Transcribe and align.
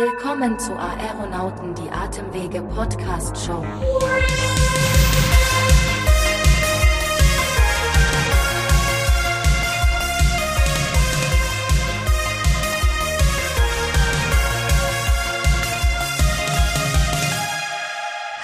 Willkommen 0.00 0.58
zu 0.58 0.72
Aeronauten 0.78 1.74
die 1.74 1.90
Atemwege 1.90 2.62
Podcast 2.62 3.36
Show. 3.36 3.62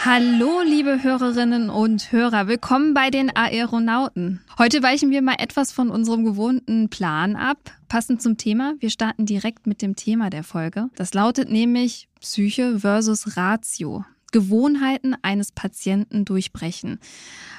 Hallo, 0.08 0.60
liebe 0.64 1.02
Hörerinnen 1.02 1.68
und 1.68 2.12
Hörer, 2.12 2.46
willkommen 2.46 2.94
bei 2.94 3.10
den 3.10 3.34
Aeronauten. 3.34 4.40
Heute 4.56 4.80
weichen 4.80 5.10
wir 5.10 5.20
mal 5.20 5.34
etwas 5.40 5.72
von 5.72 5.90
unserem 5.90 6.24
gewohnten 6.24 6.88
Plan 6.90 7.34
ab. 7.34 7.58
Passend 7.88 8.22
zum 8.22 8.36
Thema, 8.36 8.74
wir 8.78 8.90
starten 8.90 9.26
direkt 9.26 9.66
mit 9.66 9.82
dem 9.82 9.96
Thema 9.96 10.30
der 10.30 10.44
Folge. 10.44 10.90
Das 10.94 11.12
lautet 11.12 11.50
nämlich 11.50 12.08
Psyche 12.20 12.78
versus 12.78 13.36
Ratio. 13.36 14.04
Gewohnheiten 14.30 15.16
eines 15.22 15.50
Patienten 15.50 16.24
durchbrechen. 16.24 17.00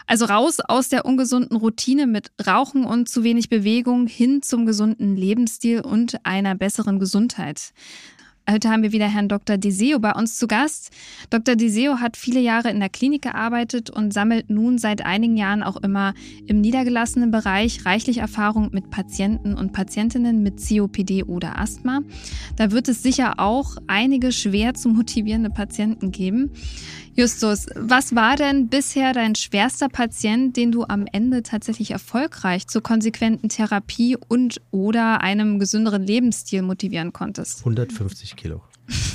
Also 0.06 0.24
raus 0.24 0.62
aus 0.62 0.88
der 0.88 1.04
ungesunden 1.04 1.58
Routine 1.58 2.08
mit 2.08 2.32
Rauchen 2.48 2.86
und 2.86 3.10
zu 3.10 3.26
wenig 3.26 3.50
Bewegung 3.50 4.08
hin 4.08 4.42
zum 4.42 4.66
gesunden 4.66 5.18
Lebensstil 5.18 5.82
und 5.82 6.26
einer 6.26 6.56
besseren 6.56 6.98
Gesundheit. 6.98 7.74
Heute 8.50 8.70
haben 8.70 8.82
wir 8.82 8.94
wieder 8.94 9.10
Herrn 9.10 9.28
Dr. 9.28 9.58
Deseo 9.58 10.00
bei 10.00 10.14
uns 10.14 10.38
zu 10.38 10.48
Gast. 10.48 10.92
Dr. 11.30 11.58
Deseo 11.58 12.00
hat 12.00 12.16
viele 12.16 12.40
Jahre 12.40 12.70
in 12.70 12.80
der 12.80 12.88
Klinik 12.88 13.24
gearbeitet 13.24 13.90
und 13.90 14.14
sammelt 14.14 14.50
nun 14.50 14.78
seit 14.78 15.06
einigen 15.06 15.36
Jahren 15.36 15.64
auch 15.64 15.76
immer 15.76 16.14
im 16.46 16.62
niedergelassenen 16.62 17.30
Bereich 17.30 17.86
reichlich 17.86 18.20
Erfahrung 18.20 18.70
mit 18.72 18.90
Patienten 18.90 19.54
und 19.54 19.74
Patientinnen 19.74 20.44
mit 20.44 20.66
COPD 20.66 21.24
oder 21.24 21.60
Asthma. 21.60 22.00
Da 22.56 22.72
wird 22.72 22.88
es 22.88 23.04
sicher 23.04 23.34
auch 23.38 23.76
einige 23.88 24.32
schwer 24.32 24.74
zu 24.76 24.88
motivierende 24.88 25.50
Patienten 25.50 26.14
geben. 26.14 26.52
Justus, 27.20 27.66
was 27.74 28.14
war 28.14 28.36
denn 28.36 28.68
bisher 28.68 29.12
dein 29.12 29.34
schwerster 29.34 29.90
Patient, 29.90 30.56
den 30.56 30.72
du 30.72 30.84
am 30.84 31.08
Ende 31.12 31.42
tatsächlich 31.42 31.90
erfolgreich 31.90 32.68
zur 32.68 32.84
konsequenten 32.84 33.50
Therapie 33.50 34.16
und 34.28 34.62
oder 34.70 35.22
einem 35.22 35.58
gesünderen 35.58 36.04
Lebensstil 36.04 36.62
motivieren 36.62 37.14
konntest? 37.14 37.62
150 37.62 38.36
Kilo. 38.36 38.62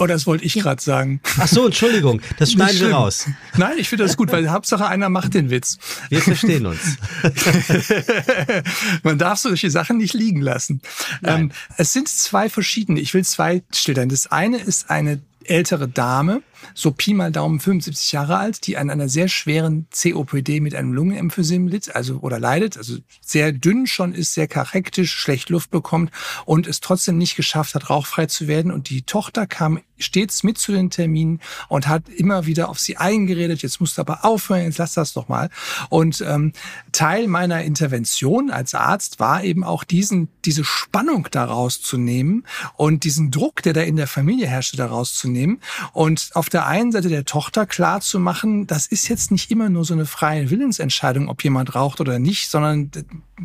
Oh, 0.01 0.07
das 0.07 0.27
wollte 0.27 0.45
ich 0.45 0.57
ja. 0.57 0.65
gerade 0.65 0.83
sagen. 0.83 1.21
Ach 1.39 1.47
so, 1.47 1.65
Entschuldigung, 1.65 2.21
das 2.41 2.51
schneiden 2.53 2.81
wir 2.81 2.91
raus. 2.93 3.29
Nein, 3.57 3.75
ich 3.79 3.89
finde 3.89 4.03
das 4.03 4.17
gut, 4.17 4.33
weil 4.33 4.51
Hauptsache 4.51 4.89
einer 4.89 5.09
macht 5.09 5.35
den 5.35 5.51
Witz. 5.51 5.79
Wir 6.09 6.23
verstehen 6.23 6.67
uns. 6.67 6.99
Man 9.05 9.17
darf 9.17 9.39
solche 9.39 9.71
Sachen 9.71 9.99
nicht 9.99 10.13
liegen 10.13 10.41
lassen. 10.43 10.83
Ähm, 11.23 11.53
es 11.77 11.93
sind 11.93 12.09
zwei 12.09 12.51
verschiedene. 12.51 12.99
Ich 12.99 13.15
will 13.15 13.25
zwei 13.25 13.63
schildern. 13.73 14.09
Das 14.09 14.27
eine 14.27 14.59
ist 14.59 14.91
eine 14.91 15.21
ältere 15.47 15.89
Dame, 15.89 16.43
so 16.75 16.93
Pi 16.93 17.15
mal 17.15 17.33
Daumen 17.33 17.61
75 17.61 18.13
Jahre 18.13 18.39
alt, 18.39 18.67
die 18.67 18.77
an 18.77 18.91
einer 18.91 19.09
sehr 19.09 19.29
schweren 19.29 19.87
COPD 19.91 20.61
mit 20.61 20.75
einem 20.75 20.93
Lungenemphysem 20.93 21.69
litt, 21.69 21.95
also 21.95 22.19
oder 22.21 22.39
leidet, 22.39 22.77
also 22.77 22.99
sehr 23.21 23.53
dünn 23.53 23.87
schon 23.87 24.15
ist, 24.15 24.35
sehr 24.35 24.49
karektisch, 24.49 25.13
schlecht 25.13 25.51
Luft 25.51 25.71
bekommt 25.71 26.11
und 26.45 26.67
es 26.67 26.81
trotzdem 26.81 27.19
nicht 27.19 27.37
geschafft 27.37 27.75
hat, 27.75 27.91
rauchfrei 27.91 28.27
zu 28.27 28.49
werden. 28.49 28.73
Und 28.73 28.91
die 28.91 29.03
Tochter 29.03 29.47
kam 29.47 29.81
stets 30.03 30.43
mit 30.43 30.59
zu 30.59 30.73
den 30.73 30.91
Terminen 30.91 31.41
und 31.69 31.89
hat 31.89 32.09
immer 32.09 32.47
wieder 32.47 32.69
auf 32.69 32.79
sie 32.79 32.97
eingeredet, 32.97 33.63
jetzt 33.63 33.81
musst 33.81 33.99
du 33.99 34.03
aber 34.03 34.25
aufhören, 34.25 34.63
jetzt 34.63 34.79
lass 34.79 34.95
das 34.95 35.13
doch 35.13 35.29
mal. 35.29 35.51
Und 35.89 36.23
ähm, 36.27 36.53
Teil 36.93 37.29
meiner 37.29 37.63
Intervention 37.63 38.51
als 38.51 38.75
Arzt 38.75 39.21
war 39.21 39.45
eben 39.45 39.65
auch 39.65 39.85
diesen, 39.85 40.29
diese 40.45 40.65
Spannung 40.65 41.29
daraus 41.31 41.81
zu 41.81 41.97
nehmen 41.99 42.45
und 42.77 43.05
diesen 43.05 43.31
Druck, 43.31 43.63
der 43.63 43.73
da 43.73 43.81
in 43.81 43.97
der 43.97 44.07
Familie 44.07 44.47
herrschte, 44.47 44.77
daraus 44.77 45.15
zu 45.15 45.29
nehmen 45.29 45.61
und 45.93 46.31
auf 46.35 46.49
der 46.49 46.67
einen 46.67 46.93
Seite 46.93 47.09
der 47.09 47.25
Tochter 47.25 47.67
klar 47.67 48.01
zu 48.01 48.19
machen, 48.21 48.67
das 48.67 48.87
ist 48.87 49.09
jetzt 49.09 49.31
nicht 49.31 49.51
immer 49.51 49.69
nur 49.69 49.85
so 49.85 49.95
eine 49.95 50.07
freie 50.07 50.51
Willensentscheidung, 50.51 51.29
ob 51.29 51.45
jemand 51.45 51.75
raucht 51.75 52.01
oder 52.01 52.19
nicht, 52.19 52.51
sondern 52.51 52.91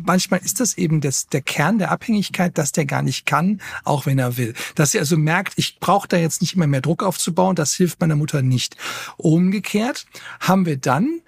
manchmal 0.04 0.40
ist 0.40 0.60
das 0.60 0.76
eben 0.76 1.00
das, 1.00 1.26
der 1.26 1.42
Kern 1.42 1.78
der 1.78 1.90
Abhängigkeit, 1.90 2.56
dass 2.58 2.72
der 2.72 2.86
gar 2.86 3.02
nicht 3.02 3.26
kann, 3.26 3.60
auch 3.84 4.06
wenn 4.06 4.18
er 4.18 4.36
will. 4.36 4.54
Dass 4.74 4.92
sie 4.92 4.98
also 4.98 5.16
merkt, 5.16 5.54
ich 5.56 5.78
brauche 5.80 6.08
da 6.08 6.16
jetzt 6.16 6.40
nicht 6.40 6.54
immer 6.54 6.66
mehr 6.66 6.80
Druck 6.80 7.02
aufzubauen, 7.02 7.56
das 7.56 7.74
hilft 7.74 8.00
meiner 8.00 8.16
Mutter 8.16 8.42
nicht. 8.42 8.76
Umgekehrt 9.16 10.06
haben 10.40 10.66
wir 10.66 10.76
dann 10.76 11.20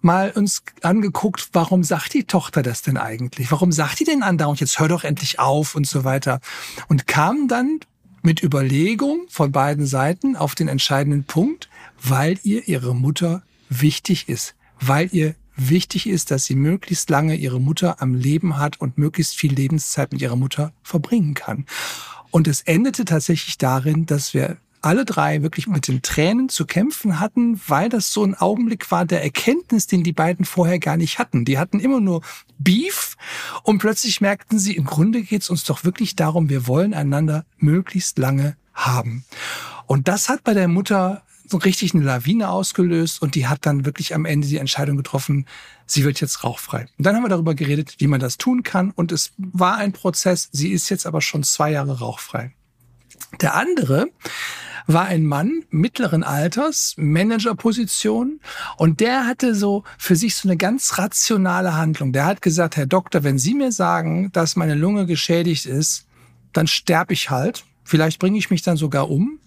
mal 0.00 0.30
uns 0.32 0.62
angeguckt, 0.82 1.48
warum 1.52 1.82
sagt 1.82 2.12
die 2.12 2.24
Tochter 2.24 2.62
das 2.62 2.82
denn 2.82 2.98
eigentlich? 2.98 3.50
Warum 3.50 3.72
sagt 3.72 4.00
die 4.00 4.04
denn 4.04 4.22
andauernd, 4.22 4.60
jetzt 4.60 4.78
hör 4.78 4.88
doch 4.88 5.02
endlich 5.02 5.38
auf 5.38 5.74
und 5.74 5.86
so 5.86 6.04
weiter? 6.04 6.40
Und 6.88 7.06
kam 7.06 7.48
dann 7.48 7.80
mit 8.22 8.42
Überlegung 8.42 9.26
von 9.28 9.50
beiden 9.50 9.86
Seiten 9.86 10.36
auf 10.36 10.54
den 10.54 10.68
entscheidenden 10.68 11.24
Punkt, 11.24 11.68
weil 12.02 12.38
ihr 12.42 12.68
ihre 12.68 12.94
Mutter 12.94 13.42
wichtig 13.68 14.28
ist, 14.28 14.54
weil 14.80 15.08
ihr 15.12 15.34
wichtig 15.56 16.08
ist, 16.08 16.30
dass 16.30 16.44
sie 16.44 16.54
möglichst 16.54 17.10
lange 17.10 17.36
ihre 17.36 17.60
Mutter 17.60 18.00
am 18.02 18.14
Leben 18.14 18.58
hat 18.58 18.80
und 18.80 18.98
möglichst 18.98 19.36
viel 19.36 19.52
Lebenszeit 19.52 20.12
mit 20.12 20.22
ihrer 20.22 20.36
Mutter 20.36 20.72
verbringen 20.82 21.34
kann. 21.34 21.66
Und 22.30 22.48
es 22.48 22.62
endete 22.62 23.04
tatsächlich 23.04 23.58
darin, 23.58 24.06
dass 24.06 24.34
wir 24.34 24.56
alle 24.84 25.04
drei 25.04 25.42
wirklich 25.42 25.66
mit 25.66 25.88
den 25.88 26.02
Tränen 26.02 26.50
zu 26.50 26.66
kämpfen 26.66 27.18
hatten, 27.18 27.58
weil 27.68 27.88
das 27.88 28.12
so 28.12 28.22
ein 28.22 28.34
Augenblick 28.34 28.90
war 28.90 29.06
der 29.06 29.22
Erkenntnis, 29.22 29.86
den 29.86 30.02
die 30.02 30.12
beiden 30.12 30.44
vorher 30.44 30.78
gar 30.78 30.98
nicht 30.98 31.18
hatten. 31.18 31.46
Die 31.46 31.58
hatten 31.58 31.80
immer 31.80 32.00
nur 32.00 32.20
Beef 32.58 33.16
und 33.62 33.78
plötzlich 33.78 34.20
merkten 34.20 34.58
sie, 34.58 34.76
im 34.76 34.84
Grunde 34.84 35.22
geht 35.22 35.42
es 35.42 35.48
uns 35.48 35.64
doch 35.64 35.84
wirklich 35.84 36.16
darum, 36.16 36.50
wir 36.50 36.66
wollen 36.66 36.92
einander 36.92 37.46
möglichst 37.56 38.18
lange 38.18 38.56
haben. 38.74 39.24
Und 39.86 40.08
das 40.08 40.28
hat 40.28 40.44
bei 40.44 40.52
der 40.52 40.68
Mutter 40.68 41.22
so 41.46 41.58
richtig 41.58 41.94
eine 41.94 42.04
Lawine 42.04 42.48
ausgelöst 42.50 43.20
und 43.22 43.34
die 43.34 43.46
hat 43.46 43.66
dann 43.66 43.84
wirklich 43.84 44.14
am 44.14 44.24
Ende 44.24 44.48
die 44.48 44.58
Entscheidung 44.58 44.96
getroffen, 44.96 45.46
sie 45.86 46.04
wird 46.04 46.20
jetzt 46.20 46.44
rauchfrei. 46.44 46.86
Und 46.98 47.06
dann 47.06 47.16
haben 47.16 47.24
wir 47.24 47.28
darüber 47.28 47.54
geredet, 47.54 47.96
wie 47.98 48.06
man 48.06 48.20
das 48.20 48.38
tun 48.38 48.62
kann 48.62 48.90
und 48.90 49.12
es 49.12 49.32
war 49.36 49.76
ein 49.76 49.92
Prozess. 49.92 50.48
Sie 50.52 50.70
ist 50.70 50.88
jetzt 50.88 51.06
aber 51.06 51.20
schon 51.20 51.42
zwei 51.42 51.72
Jahre 51.72 51.98
rauchfrei. 51.98 52.52
Der 53.40 53.54
andere 53.54 54.08
war 54.86 55.06
ein 55.06 55.24
Mann 55.24 55.64
mittleren 55.70 56.22
Alters, 56.22 56.94
Managerposition, 56.96 58.40
und 58.76 59.00
der 59.00 59.26
hatte 59.26 59.54
so 59.54 59.84
für 59.98 60.16
sich 60.16 60.36
so 60.36 60.48
eine 60.48 60.56
ganz 60.56 60.98
rationale 60.98 61.74
Handlung. 61.74 62.12
Der 62.12 62.26
hat 62.26 62.42
gesagt, 62.42 62.76
Herr 62.76 62.86
Doktor, 62.86 63.24
wenn 63.24 63.38
Sie 63.38 63.54
mir 63.54 63.72
sagen, 63.72 64.30
dass 64.32 64.56
meine 64.56 64.74
Lunge 64.74 65.06
geschädigt 65.06 65.66
ist, 65.66 66.06
dann 66.52 66.66
sterbe 66.66 67.12
ich 67.12 67.30
halt. 67.30 67.64
Vielleicht 67.82 68.18
bringe 68.18 68.38
ich 68.38 68.50
mich 68.50 68.62
dann 68.62 68.76
sogar 68.76 69.10
um. 69.10 69.38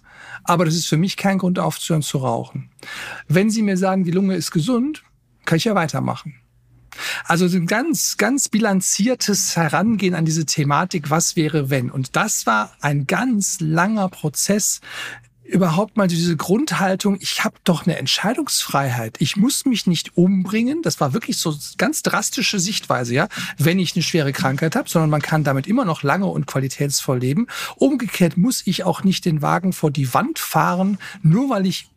Aber 0.48 0.64
das 0.64 0.74
ist 0.74 0.86
für 0.86 0.96
mich 0.96 1.18
kein 1.18 1.36
Grund 1.36 1.58
aufzuhören 1.58 2.02
zu 2.02 2.18
rauchen. 2.18 2.70
Wenn 3.28 3.50
Sie 3.50 3.62
mir 3.62 3.76
sagen, 3.76 4.04
die 4.04 4.10
Lunge 4.10 4.34
ist 4.34 4.50
gesund, 4.50 5.02
kann 5.44 5.58
ich 5.58 5.64
ja 5.64 5.74
weitermachen. 5.74 6.36
Also 7.24 7.44
ein 7.44 7.66
ganz, 7.66 8.16
ganz 8.16 8.48
bilanziertes 8.48 9.56
Herangehen 9.56 10.14
an 10.14 10.24
diese 10.24 10.46
Thematik, 10.46 11.10
was 11.10 11.36
wäre 11.36 11.68
wenn. 11.68 11.90
Und 11.90 12.16
das 12.16 12.46
war 12.46 12.72
ein 12.80 13.06
ganz 13.06 13.60
langer 13.60 14.08
Prozess, 14.08 14.80
überhaupt 15.48 15.96
mal 15.96 16.08
diese 16.08 16.36
Grundhaltung, 16.36 17.16
ich 17.20 17.42
habe 17.42 17.56
doch 17.64 17.86
eine 17.86 17.96
Entscheidungsfreiheit. 17.96 19.16
Ich 19.18 19.36
muss 19.36 19.64
mich 19.64 19.86
nicht 19.86 20.16
umbringen. 20.16 20.82
Das 20.82 21.00
war 21.00 21.14
wirklich 21.14 21.38
so 21.38 21.56
ganz 21.78 22.02
drastische 22.02 22.60
Sichtweise, 22.60 23.14
ja, 23.14 23.28
wenn 23.56 23.78
ich 23.78 23.96
eine 23.96 24.02
schwere 24.02 24.32
Krankheit 24.32 24.76
habe, 24.76 24.88
sondern 24.88 25.10
man 25.10 25.22
kann 25.22 25.44
damit 25.44 25.66
immer 25.66 25.84
noch 25.84 26.02
lange 26.02 26.26
und 26.26 26.46
qualitätsvoll 26.46 27.18
leben. 27.18 27.46
Umgekehrt 27.76 28.36
muss 28.36 28.62
ich 28.66 28.84
auch 28.84 29.02
nicht 29.04 29.24
den 29.24 29.42
Wagen 29.42 29.72
vor 29.72 29.90
die 29.90 30.12
Wand 30.12 30.38
fahren, 30.38 30.98
nur 31.22 31.48
weil 31.48 31.66
ich 31.66 31.88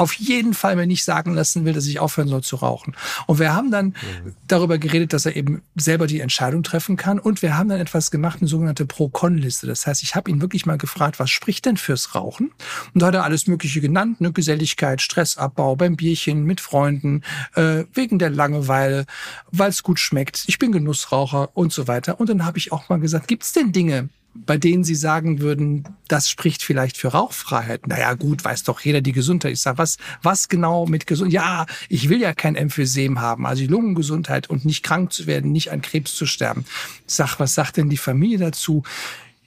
auf 0.00 0.14
jeden 0.14 0.54
Fall 0.54 0.76
mir 0.76 0.86
nicht 0.86 1.04
sagen 1.04 1.34
lassen 1.34 1.64
will, 1.64 1.74
dass 1.74 1.86
ich 1.86 2.00
aufhören 2.00 2.28
soll 2.28 2.42
zu 2.42 2.56
rauchen. 2.56 2.96
Und 3.26 3.38
wir 3.38 3.54
haben 3.54 3.70
dann 3.70 3.86
mhm. 3.88 4.34
darüber 4.48 4.78
geredet, 4.78 5.12
dass 5.12 5.26
er 5.26 5.36
eben 5.36 5.62
selber 5.76 6.06
die 6.06 6.20
Entscheidung 6.20 6.62
treffen 6.62 6.96
kann. 6.96 7.18
Und 7.18 7.42
wir 7.42 7.56
haben 7.56 7.68
dann 7.68 7.80
etwas 7.80 8.10
gemacht, 8.10 8.38
eine 8.40 8.48
sogenannte 8.48 8.86
Pro-Con-Liste. 8.86 9.66
Das 9.66 9.86
heißt, 9.86 10.02
ich 10.02 10.14
habe 10.14 10.30
ihn 10.30 10.40
wirklich 10.40 10.64
mal 10.64 10.78
gefragt, 10.78 11.18
was 11.18 11.30
spricht 11.30 11.66
denn 11.66 11.76
fürs 11.76 12.14
Rauchen? 12.14 12.50
Und 12.94 13.02
da 13.02 13.08
hat 13.08 13.14
er 13.14 13.24
alles 13.24 13.46
Mögliche 13.46 13.82
genannt, 13.82 14.20
ne? 14.22 14.32
Geselligkeit, 14.32 15.02
Stressabbau, 15.02 15.76
beim 15.76 15.96
Bierchen, 15.96 16.44
mit 16.44 16.62
Freunden, 16.62 17.22
äh, 17.54 17.84
wegen 17.92 18.18
der 18.18 18.30
Langeweile, 18.30 19.04
weil 19.50 19.68
es 19.68 19.82
gut 19.82 20.00
schmeckt, 20.00 20.44
ich 20.46 20.58
bin 20.58 20.72
Genussraucher 20.72 21.50
und 21.54 21.72
so 21.74 21.88
weiter. 21.88 22.18
Und 22.18 22.30
dann 22.30 22.46
habe 22.46 22.56
ich 22.56 22.72
auch 22.72 22.88
mal 22.88 23.00
gesagt, 23.00 23.28
gibt 23.28 23.42
es 23.42 23.52
denn 23.52 23.72
Dinge, 23.72 24.08
bei 24.34 24.56
denen 24.56 24.84
Sie 24.84 24.94
sagen 24.94 25.40
würden, 25.40 25.84
das 26.06 26.30
spricht 26.30 26.62
vielleicht 26.62 26.96
für 26.96 27.08
Rauchfreiheit. 27.08 27.88
Naja, 27.88 28.14
gut, 28.14 28.44
weiß 28.44 28.62
doch 28.62 28.80
jeder 28.80 29.00
die 29.00 29.12
Gesundheit. 29.12 29.52
Ich 29.52 29.60
sage, 29.60 29.78
was, 29.78 29.98
was 30.22 30.48
genau 30.48 30.86
mit 30.86 31.06
Gesundheit? 31.06 31.34
Ja, 31.34 31.66
ich 31.88 32.08
will 32.08 32.20
ja 32.20 32.32
kein 32.32 32.54
Emphysem 32.54 33.20
haben, 33.20 33.46
also 33.46 33.62
die 33.62 33.68
Lungengesundheit 33.68 34.48
und 34.48 34.64
nicht 34.64 34.82
krank 34.82 35.12
zu 35.12 35.26
werden, 35.26 35.50
nicht 35.50 35.72
an 35.72 35.82
Krebs 35.82 36.14
zu 36.14 36.26
sterben. 36.26 36.64
Sag, 37.06 37.38
was 37.40 37.54
sagt 37.54 37.76
denn 37.76 37.88
die 37.88 37.96
Familie 37.96 38.38
dazu? 38.38 38.84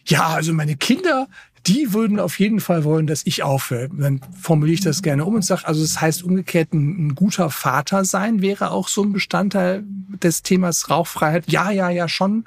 Ja, 0.06 0.28
also 0.28 0.54
meine 0.54 0.76
Kinder, 0.76 1.28
die 1.66 1.94
würden 1.94 2.20
auf 2.20 2.40
jeden 2.40 2.60
Fall 2.60 2.84
wollen, 2.84 3.08
dass 3.08 3.26
ich 3.26 3.42
aufhöre. 3.42 3.90
Dann 3.90 4.20
formuliere 4.40 4.76
ich 4.76 4.82
das 4.82 5.02
gerne 5.02 5.24
um 5.24 5.36
und 5.36 5.46
sage, 5.46 5.66
also 5.66 5.82
das 5.82 6.02
heißt 6.02 6.24
umgekehrt, 6.24 6.74
ein, 6.74 7.08
ein, 7.08 7.16
guter 7.16 7.50
Vater 7.50 8.04
sein 8.04 8.42
wäre 8.42 8.72
auch 8.72 8.90
so 8.90 9.04
ein 9.04 9.14
Bestandteil 9.14 9.84
des 10.22 10.44
Themas 10.44 10.90
Rauchfreiheit. 10.90 11.50
Ja, 11.50 11.72
ja, 11.72 11.90
ja, 11.90 12.10
schon 12.10 12.44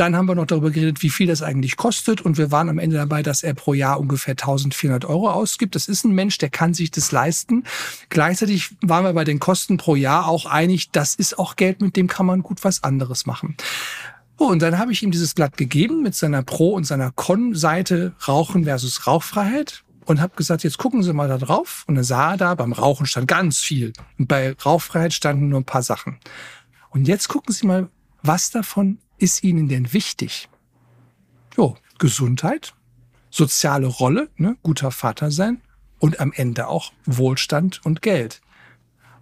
Dann 0.00 0.16
haben 0.16 0.24
wir 0.24 0.34
noch 0.34 0.46
darüber 0.46 0.70
geredet, 0.70 1.02
wie 1.02 1.10
viel 1.10 1.26
das 1.26 1.42
eigentlich 1.42 1.76
kostet. 1.76 2.22
Und 2.22 2.38
wir 2.38 2.50
waren 2.50 2.70
am 2.70 2.78
Ende 2.78 2.96
dabei, 2.96 3.22
dass 3.22 3.42
er 3.42 3.52
pro 3.52 3.74
Jahr 3.74 4.00
ungefähr 4.00 4.32
1400 4.32 5.04
Euro 5.04 5.30
ausgibt. 5.30 5.74
Das 5.74 5.88
ist 5.88 6.04
ein 6.04 6.14
Mensch, 6.14 6.38
der 6.38 6.48
kann 6.48 6.72
sich 6.72 6.90
das 6.90 7.12
leisten. 7.12 7.64
Gleichzeitig 8.08 8.70
waren 8.80 9.04
wir 9.04 9.12
bei 9.12 9.24
den 9.24 9.40
Kosten 9.40 9.76
pro 9.76 9.96
Jahr 9.96 10.26
auch 10.26 10.46
einig, 10.46 10.90
das 10.90 11.14
ist 11.14 11.38
auch 11.38 11.54
Geld, 11.54 11.82
mit 11.82 11.96
dem 11.96 12.06
kann 12.06 12.24
man 12.24 12.42
gut 12.42 12.64
was 12.64 12.82
anderes 12.82 13.26
machen. 13.26 13.58
Oh, 14.38 14.46
und 14.46 14.62
dann 14.62 14.78
habe 14.78 14.90
ich 14.90 15.02
ihm 15.02 15.10
dieses 15.10 15.34
Blatt 15.34 15.58
gegeben 15.58 16.02
mit 16.02 16.14
seiner 16.14 16.42
Pro- 16.42 16.72
und 16.72 16.84
seiner 16.84 17.10
Con-Seite 17.10 18.14
Rauchen 18.26 18.64
versus 18.64 19.06
Rauchfreiheit 19.06 19.84
und 20.06 20.22
habe 20.22 20.34
gesagt, 20.34 20.64
jetzt 20.64 20.78
gucken 20.78 21.02
Sie 21.02 21.12
mal 21.12 21.28
da 21.28 21.36
drauf. 21.36 21.84
Und 21.86 21.96
dann 21.96 22.04
sah 22.04 22.30
er 22.30 22.36
da, 22.38 22.54
beim 22.54 22.72
Rauchen 22.72 23.04
stand 23.04 23.28
ganz 23.28 23.58
viel. 23.58 23.92
Und 24.18 24.28
bei 24.28 24.56
Rauchfreiheit 24.64 25.12
standen 25.12 25.50
nur 25.50 25.60
ein 25.60 25.64
paar 25.64 25.82
Sachen. 25.82 26.16
Und 26.88 27.06
jetzt 27.06 27.28
gucken 27.28 27.52
Sie 27.52 27.66
mal, 27.66 27.90
was 28.22 28.50
davon 28.50 28.96
ist 29.20 29.44
Ihnen 29.44 29.68
denn 29.68 29.92
wichtig? 29.92 30.48
Jo, 31.56 31.76
Gesundheit, 31.98 32.74
soziale 33.30 33.86
Rolle, 33.86 34.30
ne, 34.36 34.56
guter 34.62 34.90
Vater 34.90 35.30
sein 35.30 35.60
und 35.98 36.20
am 36.20 36.32
Ende 36.32 36.68
auch 36.68 36.92
Wohlstand 37.04 37.84
und 37.84 38.02
Geld. 38.02 38.40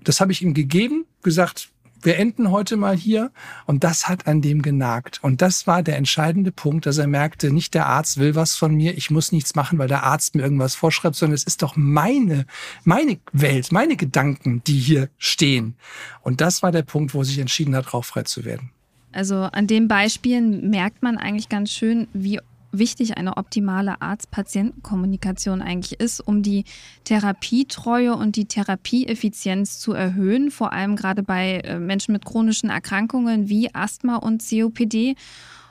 Das 0.05 0.21
habe 0.21 0.33
ich 0.33 0.43
ihm 0.43 0.55
gegeben, 0.55 1.07
gesagt, 1.23 1.71
wir 2.03 2.17
enden 2.17 2.51
heute 2.51 2.77
mal 2.77 2.97
hier. 2.97 3.33
Und 3.67 3.85
das 3.85 4.09
hat 4.09 4.27
an 4.27 4.41
dem 4.41 4.63
genagt. 4.63 5.19
Und 5.23 5.43
das 5.43 5.67
war 5.67 5.83
der 5.83 5.97
entscheidende 5.97 6.53
Punkt, 6.53 6.87
dass 6.87 6.99
er 6.99 7.07
merkte, 7.07 7.53
nicht 7.53 7.75
der 7.75 7.87
Arzt 7.87 8.19
will 8.19 8.35
was 8.35 8.57
von 8.57 8.75
mir, 8.75 8.97
ich 8.97 9.11
muss 9.11 9.33
nichts 9.33 9.55
machen, 9.55 9.79
weil 9.79 9.89
der 9.89 10.05
Arzt 10.05 10.35
mir 10.35 10.43
irgendwas 10.43 10.75
vorschreibt, 10.75 11.17
sondern 11.17 11.35
es 11.35 11.45
ist 11.45 11.63
doch 11.63 11.75
meine, 11.77 12.47
meine 12.85 13.19
Welt, 13.33 13.73
meine 13.73 13.97
Gedanken, 13.97 14.63
die 14.65 14.79
hier 14.79 15.11
stehen. 15.19 15.77
Und 16.23 16.41
das 16.41 16.63
war 16.63 16.73
der 16.73 16.83
Punkt, 16.83 17.15
wo 17.15 17.25
sich 17.25 17.39
entschieden 17.39 17.75
hat, 17.75 17.93
rauchfrei 17.93 18.23
zu 18.23 18.45
werden. 18.45 18.71
Also 19.13 19.37
an 19.37 19.67
den 19.67 19.89
Beispielen 19.89 20.71
merkt 20.71 21.03
man 21.03 21.17
eigentlich 21.17 21.49
ganz 21.49 21.71
schön, 21.71 22.09
wie 22.13 22.41
wichtig 22.73 23.17
eine 23.17 23.37
optimale 23.37 24.01
Arzt-Patienten-Kommunikation 24.03 25.63
eigentlich 25.63 26.01
ist, 26.01 26.21
um 26.21 26.43
die 26.43 26.65
Therapietreue 27.05 28.15
und 28.15 28.37
die 28.37 28.45
Therapieeffizienz 28.45 29.79
zu 29.79 29.93
erhöhen, 29.93 30.51
vor 30.51 30.73
allem 30.73 30.97
gerade 30.97 31.23
bei 31.23 31.61
äh, 31.61 31.79
Menschen 31.79 32.13
mit 32.13 32.25
chronischen 32.25 32.71
Erkrankungen 32.71 33.49
wie 33.49 33.75
Asthma 33.75 34.17
und 34.17 34.43
COPD. 34.47 35.17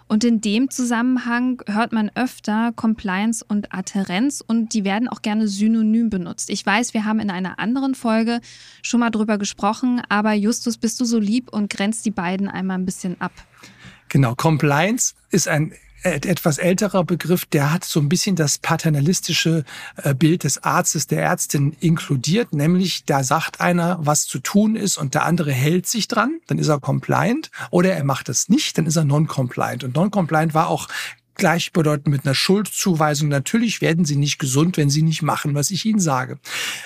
Und 0.07 0.23
in 0.23 0.39
dem 0.39 0.69
Zusammenhang 0.69 1.61
hört 1.67 1.91
man 1.91 2.09
öfter 2.15 2.71
Compliance 2.75 3.43
und 3.45 3.73
Adherenz 3.73 4.41
und 4.45 4.73
die 4.73 4.85
werden 4.85 5.09
auch 5.09 5.21
gerne 5.21 5.47
synonym 5.47 6.09
benutzt. 6.09 6.49
Ich 6.49 6.65
weiß, 6.65 6.93
wir 6.93 7.03
haben 7.03 7.19
in 7.19 7.29
einer 7.29 7.59
anderen 7.59 7.93
Folge 7.93 8.39
schon 8.81 9.01
mal 9.01 9.09
drüber 9.09 9.37
gesprochen, 9.37 10.01
aber 10.07 10.33
Justus, 10.33 10.77
bist 10.77 10.99
du 11.01 11.05
so 11.05 11.19
lieb 11.19 11.51
und 11.51 11.69
grenzt 11.69 12.05
die 12.05 12.11
beiden 12.11 12.47
einmal 12.47 12.77
ein 12.77 12.85
bisschen 12.85 13.19
ab? 13.19 13.33
Genau, 14.07 14.35
Compliance 14.35 15.13
ist 15.29 15.49
ein 15.49 15.73
etwas 16.03 16.57
älterer 16.57 17.03
Begriff, 17.03 17.45
der 17.45 17.71
hat 17.71 17.83
so 17.83 17.99
ein 17.99 18.09
bisschen 18.09 18.35
das 18.35 18.57
paternalistische 18.59 19.63
äh, 19.97 20.13
Bild 20.13 20.43
des 20.43 20.63
Arztes, 20.63 21.07
der 21.07 21.23
Ärztin 21.23 21.75
inkludiert, 21.79 22.53
nämlich 22.53 23.05
da 23.05 23.23
sagt 23.23 23.61
einer, 23.61 23.97
was 24.01 24.25
zu 24.25 24.39
tun 24.39 24.75
ist 24.75 24.97
und 24.97 25.13
der 25.13 25.25
andere 25.25 25.51
hält 25.51 25.87
sich 25.87 26.07
dran, 26.07 26.39
dann 26.47 26.59
ist 26.59 26.67
er 26.67 26.79
compliant 26.79 27.51
oder 27.71 27.93
er 27.93 28.03
macht 28.03 28.29
es 28.29 28.49
nicht, 28.49 28.77
dann 28.77 28.85
ist 28.85 28.95
er 28.95 29.05
non-compliant. 29.05 29.83
Und 29.83 29.95
non-compliant 29.95 30.53
war 30.53 30.67
auch 30.67 30.87
gleichbedeutend 31.37 32.07
mit 32.07 32.25
einer 32.25 32.35
Schuldzuweisung. 32.35 33.29
Natürlich 33.29 33.81
werden 33.81 34.05
sie 34.05 34.15
nicht 34.15 34.39
gesund, 34.39 34.75
wenn 34.77 34.89
sie 34.89 35.03
nicht 35.03 35.21
machen, 35.21 35.55
was 35.55 35.71
ich 35.71 35.85
ihnen 35.85 35.99
sage. 35.99 36.39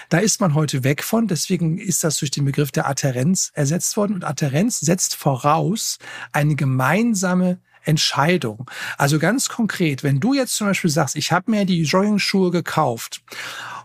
Da 0.09 0.19
ist 0.19 0.41
man 0.41 0.53
heute 0.53 0.83
weg 0.83 1.03
von. 1.03 1.27
Deswegen 1.27 1.77
ist 1.77 2.03
das 2.03 2.17
durch 2.17 2.31
den 2.31 2.45
Begriff 2.45 2.71
der 2.71 2.87
Adherenz 2.87 3.51
ersetzt 3.53 3.97
worden. 3.97 4.15
Und 4.15 4.23
Adherenz 4.25 4.79
setzt 4.81 5.15
voraus 5.15 5.97
eine 6.33 6.55
gemeinsame 6.55 7.59
Entscheidung. 7.83 8.69
Also 8.97 9.19
ganz 9.19 9.49
konkret, 9.49 10.03
wenn 10.03 10.19
du 10.19 10.33
jetzt 10.33 10.55
zum 10.55 10.67
Beispiel 10.67 10.89
sagst, 10.89 11.15
ich 11.15 11.31
habe 11.31 11.51
mir 11.51 11.65
die 11.65 11.83
Jogging-Schuhe 11.83 12.51
gekauft 12.51 13.21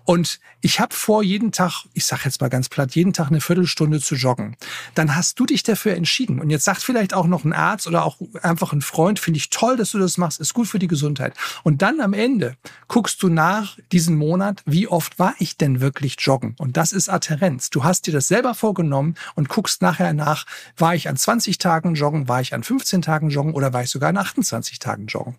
und 0.06 0.38
ich 0.60 0.78
habe 0.78 0.94
vor, 0.94 1.22
jeden 1.24 1.50
Tag, 1.50 1.84
ich 1.92 2.06
sage 2.06 2.22
jetzt 2.24 2.40
mal 2.40 2.48
ganz 2.48 2.68
platt, 2.68 2.94
jeden 2.94 3.12
Tag 3.12 3.26
eine 3.26 3.40
Viertelstunde 3.40 4.00
zu 4.00 4.14
joggen, 4.14 4.56
dann 4.94 5.16
hast 5.16 5.38
du 5.40 5.46
dich 5.46 5.64
dafür 5.64 5.94
entschieden. 5.94 6.40
Und 6.40 6.48
jetzt 6.48 6.64
sagt 6.64 6.82
vielleicht 6.82 7.12
auch 7.12 7.26
noch 7.26 7.44
ein 7.44 7.52
Arzt 7.52 7.88
oder 7.88 8.04
auch 8.04 8.18
einfach 8.40 8.72
ein 8.72 8.82
Freund, 8.82 9.18
finde 9.18 9.38
ich 9.38 9.50
toll, 9.50 9.76
dass 9.76 9.90
du 9.90 9.98
das 9.98 10.16
machst, 10.16 10.40
ist 10.40 10.54
gut 10.54 10.68
für 10.68 10.78
die 10.78 10.86
Gesundheit. 10.86 11.34
Und 11.64 11.82
dann 11.82 12.00
am 12.00 12.12
Ende 12.12 12.56
guckst 12.86 13.20
du 13.22 13.28
nach 13.28 13.78
diesen 13.90 14.16
Monat, 14.16 14.62
wie 14.64 14.86
oft 14.86 15.18
war 15.18 15.34
ich 15.40 15.56
denn 15.56 15.80
wirklich 15.80 16.16
joggen? 16.20 16.54
Und 16.58 16.76
das 16.76 16.92
ist 16.92 17.08
Adherenz. 17.08 17.70
Du 17.70 17.82
hast 17.82 18.06
dir 18.06 18.12
das 18.12 18.28
selber 18.28 18.54
vorgenommen 18.54 19.16
und 19.34 19.48
guckst 19.48 19.82
nachher 19.82 20.12
nach, 20.12 20.46
war 20.76 20.94
ich 20.94 21.08
an 21.08 21.16
20 21.16 21.58
Tagen 21.58 21.94
joggen, 21.94 22.28
war 22.28 22.40
ich 22.40 22.54
an 22.54 22.62
15 22.62 23.02
Tagen 23.02 23.28
joggen 23.28 23.54
oder 23.54 23.72
war 23.72 23.82
ich 23.82 23.90
sogar 23.90 24.10
an 24.10 24.18
28 24.18 24.78
Tagen 24.78 25.06
joggen? 25.06 25.34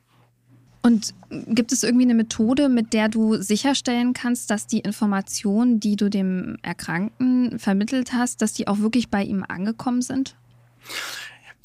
Und 0.87 1.13
gibt 1.29 1.73
es 1.73 1.83
irgendwie 1.83 2.05
eine 2.05 2.13
Methode, 2.13 2.69
mit 2.69 2.93
der 2.93 3.09
du 3.09 3.35
sicherstellen 3.41 4.13
kannst, 4.13 4.49
dass 4.49 4.67
die 4.67 4.79
Informationen, 4.79 5.81
die 5.81 5.97
du 5.97 6.09
dem 6.09 6.55
Erkrankten 6.61 7.59
vermittelt 7.59 8.13
hast, 8.13 8.41
dass 8.41 8.53
die 8.53 8.69
auch 8.69 8.79
wirklich 8.79 9.09
bei 9.09 9.21
ihm 9.21 9.43
angekommen 9.45 10.01
sind? 10.01 10.37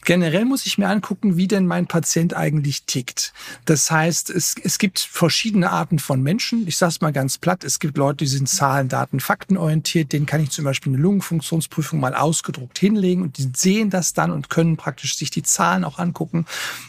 Generell 0.05 0.45
muss 0.45 0.67
ich 0.67 0.79
mir 0.79 0.89
angucken, 0.89 1.37
wie 1.37 1.47
denn 1.47 1.67
mein 1.67 1.87
Patient 1.87 2.35
eigentlich 2.35 2.85
tickt. 2.87 3.33
Das 3.65 3.91
heißt, 3.91 4.31
es, 4.31 4.57
es 4.63 4.79
gibt 4.79 4.99
verschiedene 4.99 5.71
Arten 5.71 6.01
von 6.01 6.23
Menschen. 6.23 6.67
Ich 6.67 6.77
sage 6.77 6.91
es 6.91 7.01
mal 7.01 7.13
ganz 7.13 7.39
platt. 7.39 7.63
Es 7.63 7.79
gibt 7.79 7.97
Leute, 7.97 8.25
die 8.25 8.27
sind 8.27 8.49
Zahlen, 8.49 8.89
Daten, 8.89 9.21
Fakten 9.21 9.57
orientiert. 9.57 10.13
Denen 10.13 10.27
kann 10.27 10.43
ich 10.43 10.51
zum 10.51 10.65
Beispiel 10.65 10.93
eine 10.93 11.03
Lungenfunktionsprüfung 11.03 12.01
mal 12.01 12.15
ausgedruckt 12.15 12.79
hinlegen 12.79 13.23
und 13.23 13.39
die 13.39 13.51
sehen 13.55 13.91
das 13.91 14.13
dann 14.13 14.33
und 14.33 14.51
können 14.51 14.77
praktisch 14.77 15.17
sich 15.17 15.31
die 15.31 15.45
Zahlen 15.45 15.85
auch 15.85 15.99
angucken. 15.99 16.47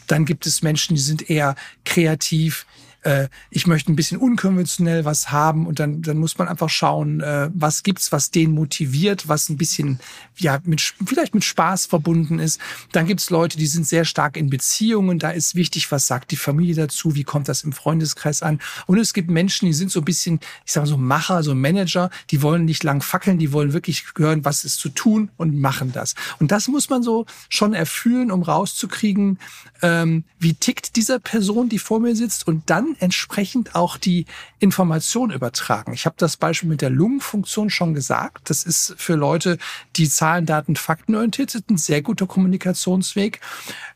Dann 0.07 0.25
gibt 0.25 0.48
es 0.48 0.63
Menschen, 0.63 0.95
die 0.95 1.01
sind 1.01 1.30
eher 1.30 1.56
kreativ, 1.86 2.66
äh, 3.03 3.27
ich 3.50 3.67
möchte 3.67 3.91
ein 3.91 3.95
bisschen 3.95 4.17
unkonventionell 4.17 5.05
was 5.05 5.31
haben 5.31 5.67
und 5.67 5.79
dann, 5.79 6.01
dann 6.01 6.17
muss 6.17 6.38
man 6.38 6.47
einfach 6.47 6.69
schauen, 6.69 7.21
äh, 7.21 7.50
was 7.53 7.83
gibt's, 7.83 8.11
was 8.11 8.31
den 8.31 8.51
motiviert, 8.51 9.27
was 9.27 9.50
ein 9.50 9.57
bisschen, 9.57 10.00
ja, 10.38 10.59
mit, 10.63 10.81
vielleicht 11.05 11.33
mit 11.33 11.44
Spaß 11.44 11.85
verbunden 11.85 12.39
ist. 12.39 12.59
Dann 12.91 13.05
gibt's 13.05 13.29
Leute, 13.29 13.57
die 13.57 13.67
sind 13.67 13.88
sehr 13.88 14.05
stark 14.05 14.38
in 14.38 14.50
Beziehungen, 14.50 15.19
da 15.19 15.31
ist 15.31 15.55
wichtig, 15.55 15.91
was 15.91 16.07
sagt 16.07 16.31
die 16.31 16.38
Familie 16.38 16.75
dazu, 16.75 17.15
wie 17.15 17.23
kommt 17.23 17.47
das 17.47 17.63
im 17.63 17.73
Freundeskreis 17.73 18.41
an. 18.41 18.59
Und 18.88 18.97
es 18.97 19.13
gibt 19.13 19.29
Menschen, 19.29 19.65
die 19.65 19.73
sind 19.73 19.91
so 19.91 19.99
ein 20.01 20.06
bisschen, 20.06 20.39
ich 20.65 20.71
sage 20.71 20.88
mal 20.88 20.91
so 20.91 20.97
Macher, 20.97 21.44
so 21.44 21.56
Manager, 21.56 22.09
die 22.31 22.41
wollen 22.41 22.65
nicht 22.65 22.83
lang 22.83 23.01
fackeln, 23.01 23.38
die 23.38 23.51
wollen 23.51 23.73
wirklich 23.73 24.06
hören, 24.17 24.45
was 24.45 24.63
ist 24.63 24.79
zu 24.79 24.89
tun 24.89 25.29
und 25.38 25.59
machen 25.59 25.91
das. 25.91 26.15
Und 26.39 26.51
das 26.51 26.67
muss 26.67 26.89
man 26.89 27.03
so 27.03 27.25
schon 27.49 27.73
erfüllen, 27.73 28.31
um 28.31 28.44
rauszukriegen, 28.44 29.39
ähm, 29.81 30.23
wie 30.39 30.53
tickt 30.53 30.95
dieser 30.95 31.19
Person, 31.19 31.69
die 31.69 31.79
vor 31.79 31.99
mir 31.99 32.15
sitzt 32.15 32.47
und 32.47 32.69
dann 32.69 32.93
entsprechend 33.00 33.75
auch 33.75 33.98
die 33.98 34.25
Information 34.60 35.31
übertragen. 35.31 35.94
Ich 35.94 36.06
habe 36.06 36.16
das 36.18 36.38
Beispiel 36.38 36.69
mit 36.69 36.81
der 36.81 36.90
Lungenfunktion 36.90 37.69
schon 37.69 37.94
gesagt. 37.94 38.50
Das 38.50 38.64
ist 38.64 38.95
für 38.97 39.16
Leute, 39.16 39.57
die 39.95 40.09
Zahlen, 40.09 40.45
Daten, 40.45 40.76
Fakten 40.76 41.16
orientiert 41.16 41.52
sind, 41.52 41.69
ein 41.69 41.78
sehr 41.78 42.02
guter 42.02 42.28
Kommunikationsweg. 42.28 43.40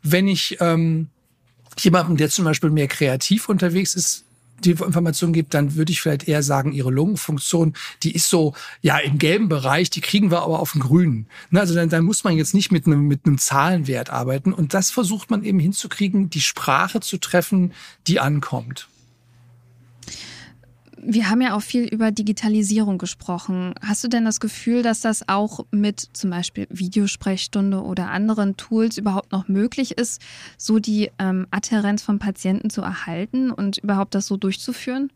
Wenn 0.03 0.27
ich 0.27 0.57
ähm, 0.59 1.09
jemandem, 1.77 2.17
der 2.17 2.29
zum 2.29 2.45
Beispiel 2.45 2.69
mehr 2.69 2.87
kreativ 2.87 3.49
unterwegs 3.49 3.95
ist, 3.95 4.26
die 4.63 4.71
Information 4.71 5.33
gibt, 5.33 5.53
dann 5.53 5.75
würde 5.75 5.91
ich 5.91 6.01
vielleicht 6.01 6.27
eher 6.27 6.43
sagen, 6.43 6.71
ihre 6.71 6.91
Lungenfunktion, 6.91 7.73
die 8.03 8.13
ist 8.13 8.29
so, 8.29 8.53
ja, 8.81 8.97
im 8.97 9.17
gelben 9.17 9.49
Bereich, 9.49 9.89
die 9.89 10.01
kriegen 10.01 10.31
wir 10.31 10.41
aber 10.41 10.59
auf 10.59 10.71
dem 10.73 10.81
grünen. 10.81 11.27
Ne, 11.49 11.59
also 11.59 11.75
dann, 11.75 11.89
dann 11.89 12.03
muss 12.03 12.23
man 12.23 12.35
jetzt 12.37 12.53
nicht 12.53 12.71
mit 12.71 12.87
einem, 12.87 13.07
mit 13.07 13.25
einem 13.25 13.37
Zahlenwert 13.37 14.09
arbeiten. 14.09 14.53
Und 14.53 14.73
das 14.73 14.89
versucht 14.91 15.29
man 15.29 15.43
eben 15.43 15.59
hinzukriegen, 15.59 16.29
die 16.29 16.41
Sprache 16.41 16.99
zu 16.99 17.17
treffen, 17.17 17.73
die 18.07 18.19
ankommt. 18.19 18.87
Wir 20.99 21.29
haben 21.29 21.41
ja 21.41 21.55
auch 21.55 21.61
viel 21.61 21.85
über 21.85 22.11
Digitalisierung 22.11 22.97
gesprochen. 22.97 23.73
Hast 23.81 24.03
du 24.03 24.07
denn 24.07 24.25
das 24.25 24.39
Gefühl, 24.39 24.81
dass 24.81 25.01
das 25.01 25.27
auch 25.29 25.65
mit 25.71 26.09
zum 26.13 26.29
Beispiel 26.29 26.67
Videosprechstunde 26.69 27.81
oder 27.81 28.09
anderen 28.09 28.57
Tools 28.57 28.97
überhaupt 28.97 29.31
noch 29.31 29.47
möglich 29.47 29.97
ist, 29.97 30.21
so 30.57 30.79
die 30.79 31.11
ähm, 31.19 31.47
Adherenz 31.51 32.01
von 32.01 32.19
Patienten 32.19 32.69
zu 32.69 32.81
erhalten 32.81 33.51
und 33.51 33.77
überhaupt 33.77 34.15
das 34.15 34.27
so 34.27 34.37
durchzuführen? 34.37 35.11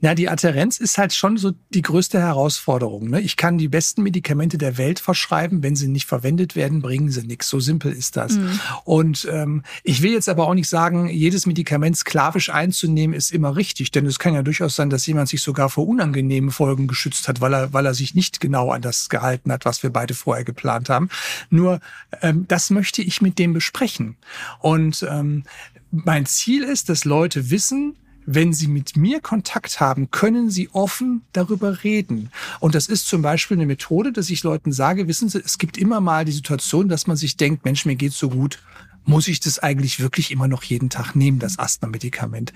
Ja, 0.00 0.14
die 0.14 0.28
Adherenz 0.28 0.78
ist 0.78 0.98
halt 0.98 1.14
schon 1.14 1.38
so 1.38 1.52
die 1.70 1.80
größte 1.80 2.18
Herausforderung. 2.18 3.08
Ne? 3.08 3.22
Ich 3.22 3.36
kann 3.36 3.56
die 3.56 3.68
besten 3.68 4.02
Medikamente 4.02 4.58
der 4.58 4.76
Welt 4.76 5.00
verschreiben, 5.00 5.62
wenn 5.62 5.74
sie 5.74 5.88
nicht 5.88 6.06
verwendet 6.06 6.54
werden, 6.54 6.82
bringen 6.82 7.10
sie 7.10 7.26
nichts. 7.26 7.48
So 7.48 7.60
simpel 7.60 7.92
ist 7.92 8.14
das. 8.16 8.32
Mhm. 8.32 8.60
Und 8.84 9.26
ähm, 9.30 9.62
ich 9.84 10.02
will 10.02 10.12
jetzt 10.12 10.28
aber 10.28 10.48
auch 10.48 10.54
nicht 10.54 10.68
sagen, 10.68 11.08
jedes 11.08 11.46
Medikament 11.46 11.96
sklavisch 11.96 12.50
einzunehmen 12.50 13.16
ist 13.16 13.32
immer 13.32 13.56
richtig, 13.56 13.90
denn 13.90 14.04
es 14.04 14.18
kann 14.18 14.34
ja 14.34 14.42
durchaus 14.42 14.76
sein, 14.76 14.90
dass 14.90 15.06
jemand 15.06 15.30
sich 15.30 15.40
sogar 15.40 15.70
vor 15.70 15.88
unangenehmen 15.88 16.50
Folgen 16.50 16.88
geschützt 16.88 17.26
hat, 17.26 17.40
weil 17.40 17.54
er, 17.54 17.72
weil 17.72 17.86
er 17.86 17.94
sich 17.94 18.14
nicht 18.14 18.38
genau 18.38 18.72
an 18.72 18.82
das 18.82 19.08
gehalten 19.08 19.50
hat, 19.50 19.64
was 19.64 19.82
wir 19.82 19.90
beide 19.90 20.12
vorher 20.12 20.44
geplant 20.44 20.90
haben. 20.90 21.08
Nur 21.48 21.80
ähm, 22.20 22.44
das 22.48 22.68
möchte 22.68 23.00
ich 23.00 23.22
mit 23.22 23.38
dem 23.38 23.54
besprechen. 23.54 24.16
Und 24.60 25.06
ähm, 25.08 25.44
mein 25.90 26.26
Ziel 26.26 26.64
ist, 26.64 26.90
dass 26.90 27.06
Leute 27.06 27.50
wissen, 27.50 27.96
wenn 28.26 28.52
Sie 28.52 28.66
mit 28.66 28.96
mir 28.96 29.20
Kontakt 29.20 29.80
haben, 29.80 30.10
können 30.10 30.50
Sie 30.50 30.68
offen 30.70 31.22
darüber 31.32 31.84
reden. 31.84 32.30
Und 32.60 32.74
das 32.74 32.88
ist 32.88 33.06
zum 33.06 33.22
Beispiel 33.22 33.56
eine 33.56 33.66
Methode, 33.66 34.12
dass 34.12 34.30
ich 34.30 34.42
Leuten 34.42 34.72
sage, 34.72 35.08
wissen 35.08 35.28
Sie, 35.28 35.40
es 35.42 35.58
gibt 35.58 35.78
immer 35.78 36.00
mal 36.00 36.24
die 36.24 36.32
Situation, 36.32 36.88
dass 36.88 37.06
man 37.06 37.16
sich 37.16 37.36
denkt, 37.36 37.64
Mensch, 37.64 37.86
mir 37.86 37.96
geht's 37.96 38.18
so 38.18 38.28
gut 38.28 38.58
muss 39.06 39.28
ich 39.28 39.40
das 39.40 39.60
eigentlich 39.60 40.00
wirklich 40.00 40.30
immer 40.30 40.48
noch 40.48 40.64
jeden 40.64 40.90
Tag 40.90 41.14
nehmen, 41.14 41.38
das 41.38 41.58
Asthma-Medikament? 41.58 42.52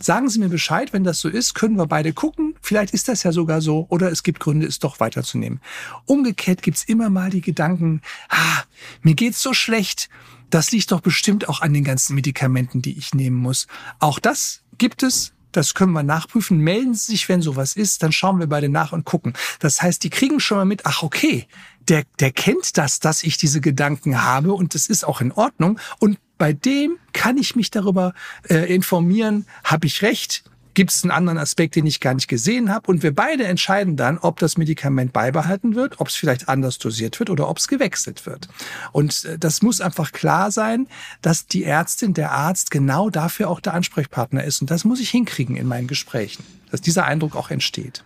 Sagen 0.00 0.28
Sie 0.28 0.38
mir 0.38 0.48
Bescheid, 0.48 0.92
wenn 0.92 1.04
das 1.04 1.20
so 1.20 1.28
ist, 1.28 1.54
können 1.54 1.76
wir 1.76 1.86
beide 1.86 2.12
gucken. 2.12 2.56
Vielleicht 2.60 2.92
ist 2.92 3.08
das 3.08 3.22
ja 3.22 3.32
sogar 3.32 3.60
so 3.60 3.86
oder 3.90 4.10
es 4.10 4.22
gibt 4.22 4.40
Gründe, 4.40 4.66
es 4.66 4.78
doch 4.78 5.00
weiterzunehmen. 5.00 5.60
Umgekehrt 6.04 6.62
gibt's 6.62 6.84
immer 6.84 7.10
mal 7.10 7.30
die 7.30 7.40
Gedanken, 7.40 8.02
ah, 8.28 8.64
mir 9.02 9.14
geht's 9.14 9.40
so 9.40 9.54
schlecht. 9.54 10.08
Das 10.50 10.72
liegt 10.72 10.90
doch 10.92 11.00
bestimmt 11.00 11.48
auch 11.48 11.62
an 11.62 11.72
den 11.72 11.84
ganzen 11.84 12.14
Medikamenten, 12.14 12.82
die 12.82 12.98
ich 12.98 13.14
nehmen 13.14 13.36
muss. 13.36 13.66
Auch 13.98 14.18
das 14.18 14.62
gibt 14.78 15.02
es. 15.02 15.32
Das 15.52 15.74
können 15.74 15.92
wir 15.92 16.02
nachprüfen. 16.02 16.58
Melden 16.58 16.94
Sie 16.94 17.12
sich, 17.12 17.28
wenn 17.28 17.40
sowas 17.40 17.76
ist, 17.76 18.02
dann 18.02 18.10
schauen 18.10 18.40
wir 18.40 18.48
beide 18.48 18.68
nach 18.68 18.92
und 18.92 19.04
gucken. 19.04 19.34
Das 19.60 19.80
heißt, 19.80 20.02
die 20.02 20.10
kriegen 20.10 20.40
schon 20.40 20.58
mal 20.58 20.64
mit, 20.64 20.84
ach 20.84 21.04
okay, 21.04 21.46
der, 21.88 22.02
der 22.18 22.32
kennt 22.32 22.76
das, 22.76 22.98
dass 22.98 23.22
ich 23.22 23.36
diese 23.36 23.60
Gedanken 23.60 24.22
habe 24.22 24.52
und 24.52 24.74
das 24.74 24.86
ist 24.88 25.04
auch 25.04 25.20
in 25.20 25.30
Ordnung. 25.30 25.78
Und 26.00 26.18
bei 26.38 26.52
dem 26.52 26.98
kann 27.12 27.36
ich 27.36 27.54
mich 27.54 27.70
darüber 27.70 28.14
äh, 28.48 28.74
informieren, 28.74 29.46
habe 29.62 29.86
ich 29.86 30.02
recht, 30.02 30.42
gibt 30.74 30.90
es 30.90 31.02
einen 31.02 31.10
anderen 31.10 31.38
Aspekt, 31.38 31.76
den 31.76 31.86
ich 31.86 32.00
gar 32.00 32.14
nicht 32.14 32.28
gesehen 32.28 32.72
habe. 32.72 32.90
Und 32.90 33.02
wir 33.02 33.14
beide 33.14 33.44
entscheiden 33.44 33.96
dann, 33.96 34.18
ob 34.18 34.38
das 34.38 34.56
Medikament 34.56 35.12
beibehalten 35.12 35.74
wird, 35.74 36.00
ob 36.00 36.08
es 36.08 36.14
vielleicht 36.14 36.48
anders 36.48 36.78
dosiert 36.78 37.18
wird 37.18 37.30
oder 37.30 37.48
ob 37.48 37.58
es 37.58 37.68
gewechselt 37.68 38.26
wird. 38.26 38.48
Und 38.92 39.24
äh, 39.24 39.38
das 39.38 39.62
muss 39.62 39.80
einfach 39.80 40.12
klar 40.12 40.50
sein, 40.50 40.86
dass 41.22 41.46
die 41.46 41.64
Ärztin, 41.64 42.14
der 42.14 42.32
Arzt 42.32 42.70
genau 42.70 43.10
dafür 43.10 43.48
auch 43.48 43.60
der 43.60 43.74
Ansprechpartner 43.74 44.44
ist. 44.44 44.60
Und 44.60 44.70
das 44.70 44.84
muss 44.84 45.00
ich 45.00 45.10
hinkriegen 45.10 45.56
in 45.56 45.66
meinen 45.66 45.86
Gesprächen, 45.86 46.44
dass 46.70 46.80
dieser 46.80 47.04
Eindruck 47.04 47.36
auch 47.36 47.50
entsteht 47.50 48.04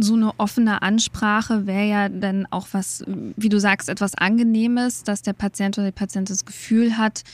so 0.00 0.14
eine 0.14 0.32
offene 0.38 0.82
Ansprache 0.82 1.66
wäre 1.66 1.86
ja 1.86 2.08
dann 2.08 2.46
auch 2.50 2.68
was, 2.72 3.04
wie 3.06 3.48
du 3.48 3.58
sagst, 3.58 3.88
etwas 3.88 4.14
Angenehmes, 4.14 5.02
dass 5.02 5.22
der 5.22 5.32
Patient 5.32 5.76
oder 5.78 5.88
die 5.88 5.92
Patientin 5.92 6.34
das 6.34 6.46
Gefühl 6.46 6.96
hat, 6.96 7.24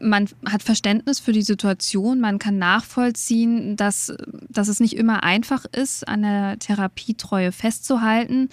man 0.00 0.28
hat 0.46 0.62
Verständnis 0.62 1.18
für 1.18 1.32
die 1.32 1.42
Situation, 1.42 2.20
man 2.20 2.38
kann 2.38 2.58
nachvollziehen, 2.58 3.76
dass, 3.76 4.12
dass 4.48 4.68
es 4.68 4.80
nicht 4.80 4.96
immer 4.96 5.24
einfach 5.24 5.64
ist, 5.64 6.06
an 6.06 6.22
der 6.22 6.58
Therapietreue 6.58 7.50
festzuhalten. 7.50 8.48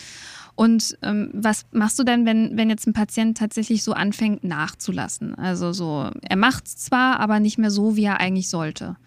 Und 0.55 0.97
ähm, 1.01 1.29
was 1.33 1.65
machst 1.71 1.99
du 1.99 2.03
denn, 2.03 2.25
wenn, 2.25 2.57
wenn 2.57 2.69
jetzt 2.69 2.87
ein 2.87 2.93
Patient 2.93 3.37
tatsächlich 3.37 3.83
so 3.83 3.93
anfängt 3.93 4.43
nachzulassen? 4.43 5.35
Also 5.35 5.73
so, 5.73 6.09
er 6.21 6.37
macht 6.37 6.67
es 6.67 6.77
zwar, 6.77 7.19
aber 7.19 7.39
nicht 7.39 7.57
mehr 7.57 7.71
so, 7.71 7.95
wie 7.95 8.05
er 8.05 8.19
eigentlich 8.19 8.49
sollte 8.49 8.97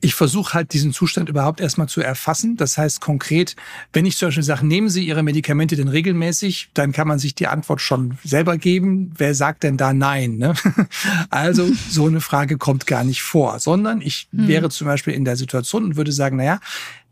ich 0.00 0.14
versuche 0.14 0.54
halt 0.54 0.72
diesen 0.72 0.92
Zustand 0.92 1.28
überhaupt 1.28 1.60
erstmal 1.60 1.88
zu 1.88 2.00
erfassen. 2.00 2.56
Das 2.56 2.78
heißt 2.78 3.00
konkret, 3.00 3.56
wenn 3.92 4.06
ich 4.06 4.16
zum 4.16 4.28
Beispiel 4.28 4.42
sage, 4.42 4.66
nehmen 4.66 4.88
Sie 4.88 5.06
Ihre 5.06 5.22
Medikamente 5.22 5.76
denn 5.76 5.88
regelmäßig, 5.88 6.70
dann 6.74 6.92
kann 6.92 7.06
man 7.06 7.18
sich 7.18 7.34
die 7.34 7.46
Antwort 7.46 7.80
schon 7.80 8.18
selber 8.24 8.56
geben. 8.56 9.12
Wer 9.16 9.34
sagt 9.34 9.62
denn 9.62 9.76
da 9.76 9.92
nein? 9.92 10.36
Ne? 10.36 10.54
Also 11.30 11.68
so 11.88 12.06
eine 12.06 12.20
Frage 12.20 12.58
kommt 12.58 12.86
gar 12.86 13.04
nicht 13.04 13.22
vor, 13.22 13.58
sondern 13.58 14.00
ich 14.00 14.28
hm. 14.32 14.48
wäre 14.48 14.70
zum 14.70 14.86
Beispiel 14.86 15.14
in 15.14 15.24
der 15.24 15.36
Situation 15.36 15.84
und 15.84 15.96
würde 15.96 16.12
sagen, 16.12 16.36
naja, 16.36 16.60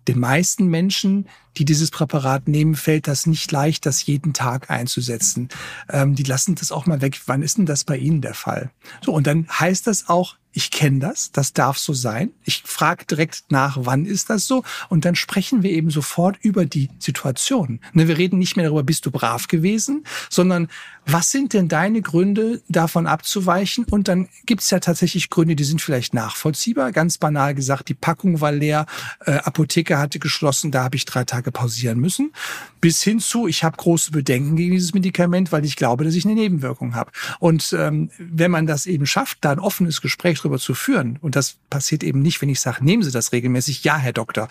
den 0.09 0.19
meisten 0.19 0.67
Menschen, 0.69 1.29
die 1.59 1.65
dieses 1.65 1.91
Präparat 1.91 2.49
nehmen, 2.49 2.75
fällt 2.75 3.07
das 3.07 3.27
nicht 3.27 3.53
leicht, 3.53 3.85
das 3.85 4.07
jeden 4.07 4.33
Tag 4.33 4.71
einzusetzen. 4.71 5.51
Ähm, 5.91 6.15
die 6.15 6.23
lassen 6.23 6.55
das 6.55 6.73
auch 6.73 6.87
mal 6.87 7.03
weg. 7.03 7.21
Wann 7.27 7.43
ist 7.43 7.59
denn 7.59 7.67
das 7.67 7.85
bei 7.85 7.97
Ihnen 7.97 8.23
der 8.23 8.35
Fall? 8.35 8.71
So, 9.05 9.13
und 9.13 9.27
dann 9.27 9.47
heißt 9.49 9.87
das 9.87 10.09
auch, 10.09 10.37
ich 10.59 10.73
kenne 10.73 10.99
das, 10.99 11.31
das 11.31 11.53
darf 11.53 11.79
so 11.79 11.93
sein. 11.93 12.33
Ich 12.43 12.65
frage 12.67 13.05
direkt 13.05 13.45
nach, 13.51 13.79
wann 13.81 14.07
ist 14.07 14.29
das 14.29 14.49
so? 14.49 14.65
Und 14.89 15.05
dann 15.05 15.15
sprechen 15.15 15.63
wir 15.63 15.71
eben 15.71 15.89
sofort 15.89 16.37
über 16.43 16.67
die 16.67 16.91
Situation. 16.99 17.79
Ne, 17.93 18.09
wir 18.09 18.19
reden 18.19 18.41
nicht 18.41 18.57
mehr 18.57 18.65
darüber, 18.65 18.83
bist 18.83 19.07
du 19.07 19.13
brav 19.13 19.47
gewesen, 19.47 20.03
sondern 20.29 20.67
was 21.11 21.31
sind 21.31 21.55
denn 21.55 21.69
deine 21.69 22.03
Gründe, 22.03 22.61
davon 22.69 23.07
abzuweichen? 23.07 23.85
Und 23.85 24.09
dann 24.09 24.29
gibt 24.45 24.61
es 24.61 24.71
ja 24.71 24.79
tatsächlich 24.79 25.31
Gründe, 25.31 25.57
die 25.57 25.65
sind 25.65 25.81
vielleicht 25.81 26.13
nachvollziehbar. 26.13 26.91
Ganz 26.91 27.19
banal 27.19 27.55
gesagt, 27.55 27.89
die 27.89 27.95
Packung 27.95 28.41
war 28.41 28.53
leer, 28.53 28.85
äh, 29.25 29.31
Apotheke 29.39 29.97
hatte 29.97 30.19
geschlossen, 30.19 30.71
da 30.71 30.83
habe 30.83 30.97
ich 30.97 31.07
drei 31.07 31.25
Tage 31.25 31.51
pausieren 31.51 31.99
müssen. 31.99 32.33
Bis 32.81 33.03
hin 33.03 33.21
zu, 33.21 33.47
ich 33.47 33.65
habe 33.65 33.77
große 33.77 34.11
Bedenken 34.11 34.57
gegen 34.57 34.73
dieses 34.73 34.93
Medikament, 34.93 35.51
weil 35.51 35.65
ich 35.65 35.77
glaube, 35.77 36.05
dass 36.05 36.15
ich 36.15 36.27
eine 36.27 36.35
Nebenwirkung 36.35 36.95
habe. 36.95 37.13
Und 37.39 37.75
ähm, 37.79 38.11
wenn 38.19 38.51
man 38.51 38.67
das 38.67 38.87
eben 38.87 39.07
schafft, 39.07 39.39
da 39.41 39.53
ein 39.53 39.61
offenes 39.61 40.03
Gespräch 40.03 40.43
darüber 40.49 40.59
zu 40.59 40.75
führen. 40.75 41.19
Und 41.21 41.37
das 41.37 41.57
passiert 41.71 42.03
eben 42.03 42.23
nicht, 42.23 42.41
wenn 42.41 42.49
ich 42.49 42.61
sage, 42.61 42.85
nehmen 42.85 43.03
Sie 43.03 43.11
das 43.11 43.33
regelmäßig. 43.33 43.85
Ja, 43.85 43.97
Herr 43.97 44.13
Doktor, 44.13 44.49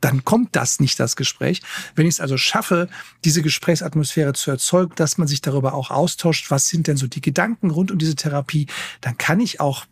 dann 0.00 0.24
kommt 0.24 0.56
das 0.56 0.80
nicht, 0.80 0.98
das 0.98 1.14
Gespräch. 1.16 1.60
Wenn 1.94 2.06
ich 2.06 2.14
es 2.14 2.20
also 2.20 2.38
schaffe, 2.38 2.88
diese 3.24 3.42
Gesprächsatmosphäre 3.42 4.32
zu 4.32 4.50
erzeugen, 4.50 4.92
dass 4.96 5.18
man 5.18 5.28
sich 5.28 5.42
darüber 5.42 5.74
auch 5.74 5.90
austauscht, 5.90 6.50
was 6.50 6.68
sind 6.68 6.86
denn 6.86 6.96
so 6.96 7.06
die 7.06 7.20
Gedanken 7.20 7.70
rund 7.70 7.90
um 7.90 7.98
diese 7.98 8.16
Therapie, 8.16 8.66
dann 9.02 9.18
kann 9.18 9.40
ich 9.40 9.60
auch 9.60 9.84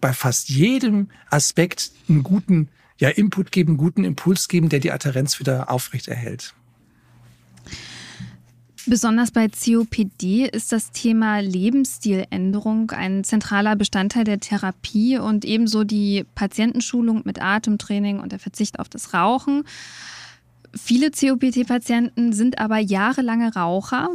bei 0.00 0.12
fast 0.12 0.48
jedem 0.48 1.10
Aspekt 1.28 1.92
einen 2.08 2.22
guten 2.22 2.68
ja, 2.98 3.10
Input 3.10 3.52
geben, 3.52 3.70
einen 3.70 3.78
guten 3.78 4.04
Impuls 4.04 4.48
geben, 4.48 4.68
der 4.68 4.80
die 4.80 4.92
Adherenz 4.92 5.38
wieder 5.38 5.70
aufrecht 5.70 6.08
erhält. 6.08 6.54
Besonders 8.86 9.30
bei 9.30 9.48
COPD 9.48 10.48
ist 10.48 10.72
das 10.72 10.90
Thema 10.90 11.38
Lebensstiländerung 11.38 12.90
ein 12.90 13.22
zentraler 13.22 13.76
Bestandteil 13.76 14.24
der 14.24 14.40
Therapie 14.40 15.18
und 15.18 15.44
ebenso 15.44 15.84
die 15.84 16.24
Patientenschulung 16.34 17.22
mit 17.24 17.40
Atemtraining 17.40 18.18
und 18.18 18.32
der 18.32 18.40
Verzicht 18.40 18.80
auf 18.80 18.88
das 18.88 19.14
Rauchen. 19.14 19.64
Viele 20.74 21.12
COPD-Patienten 21.12 22.32
sind 22.32 22.58
aber 22.58 22.78
jahrelange 22.78 23.54
Raucher. 23.54 24.08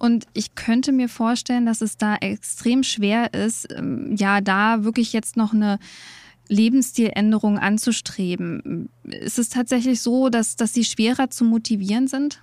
Und 0.00 0.26
ich 0.32 0.54
könnte 0.54 0.92
mir 0.92 1.08
vorstellen, 1.08 1.66
dass 1.66 1.80
es 1.80 1.96
da 1.96 2.16
extrem 2.16 2.82
schwer 2.82 3.34
ist, 3.34 3.68
ähm, 3.76 4.14
ja, 4.16 4.40
da 4.40 4.84
wirklich 4.84 5.12
jetzt 5.12 5.36
noch 5.36 5.52
eine 5.52 5.78
Lebensstiländerung 6.48 7.58
anzustreben. 7.58 8.88
Ist 9.04 9.38
es 9.38 9.48
tatsächlich 9.48 10.00
so, 10.00 10.28
dass, 10.28 10.56
dass 10.56 10.72
sie 10.72 10.84
schwerer 10.84 11.30
zu 11.30 11.44
motivieren 11.44 12.08
sind? 12.08 12.40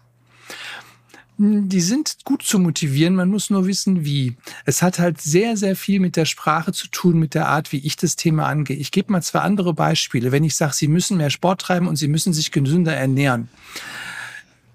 Die 1.38 1.82
sind 1.82 2.18
gut 2.24 2.44
zu 2.44 2.60
motivieren, 2.60 3.16
man 3.16 3.30
muss 3.30 3.50
nur 3.50 3.68
wissen, 3.68 4.06
wie. 4.06 4.38
Es 4.64 4.82
hat 4.82 5.00
halt 5.00 5.20
sehr, 5.20 5.58
sehr 5.58 5.76
viel 5.76 6.00
mit 6.00 6.16
der 6.16 6.26
Sprache 6.26 6.72
zu 6.72 6.88
tun, 6.88 7.20
mit 7.20 7.34
der 7.34 7.48
Art, 7.48 7.72
wie 7.74 7.80
ich 7.80 7.98
das 7.98 8.16
Thema 8.16 8.46
angehe. 8.46 8.78
Ich 8.78 8.92
gebe 8.92 9.12
mal 9.12 9.22
zwei 9.22 9.40
andere 9.40 9.74
Beispiele. 9.74 10.32
Wenn 10.32 10.46
ich 10.46 10.56
sage, 10.56 10.74
Sie 10.74 10.88
müssen 10.88 11.18
mehr 11.18 11.30
Sport 11.30 11.62
treiben 11.62 11.88
und 11.88 11.98
Sie 11.98 12.08
müssen 12.08 12.32
sich 12.32 12.52
gesünder 12.52 12.96
ernähren. 12.96 13.50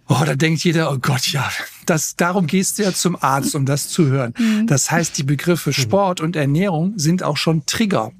Oh, 0.08 0.22
da 0.26 0.34
denkt 0.34 0.64
jeder, 0.64 0.90
oh 0.92 0.98
Gott, 0.98 1.28
ja, 1.28 1.48
das, 1.86 2.16
darum 2.16 2.48
gehst 2.48 2.78
du 2.78 2.82
ja 2.82 2.92
zum 2.92 3.16
Arzt, 3.22 3.54
um 3.54 3.64
das 3.64 3.88
zu 3.88 4.06
hören. 4.06 4.34
Mhm. 4.36 4.66
Das 4.66 4.90
heißt, 4.90 5.16
die 5.16 5.22
Begriffe 5.22 5.72
Sport 5.72 6.20
und 6.20 6.34
Ernährung 6.34 6.94
sind 6.96 7.22
auch 7.22 7.36
schon 7.36 7.64
Trigger. 7.64 8.12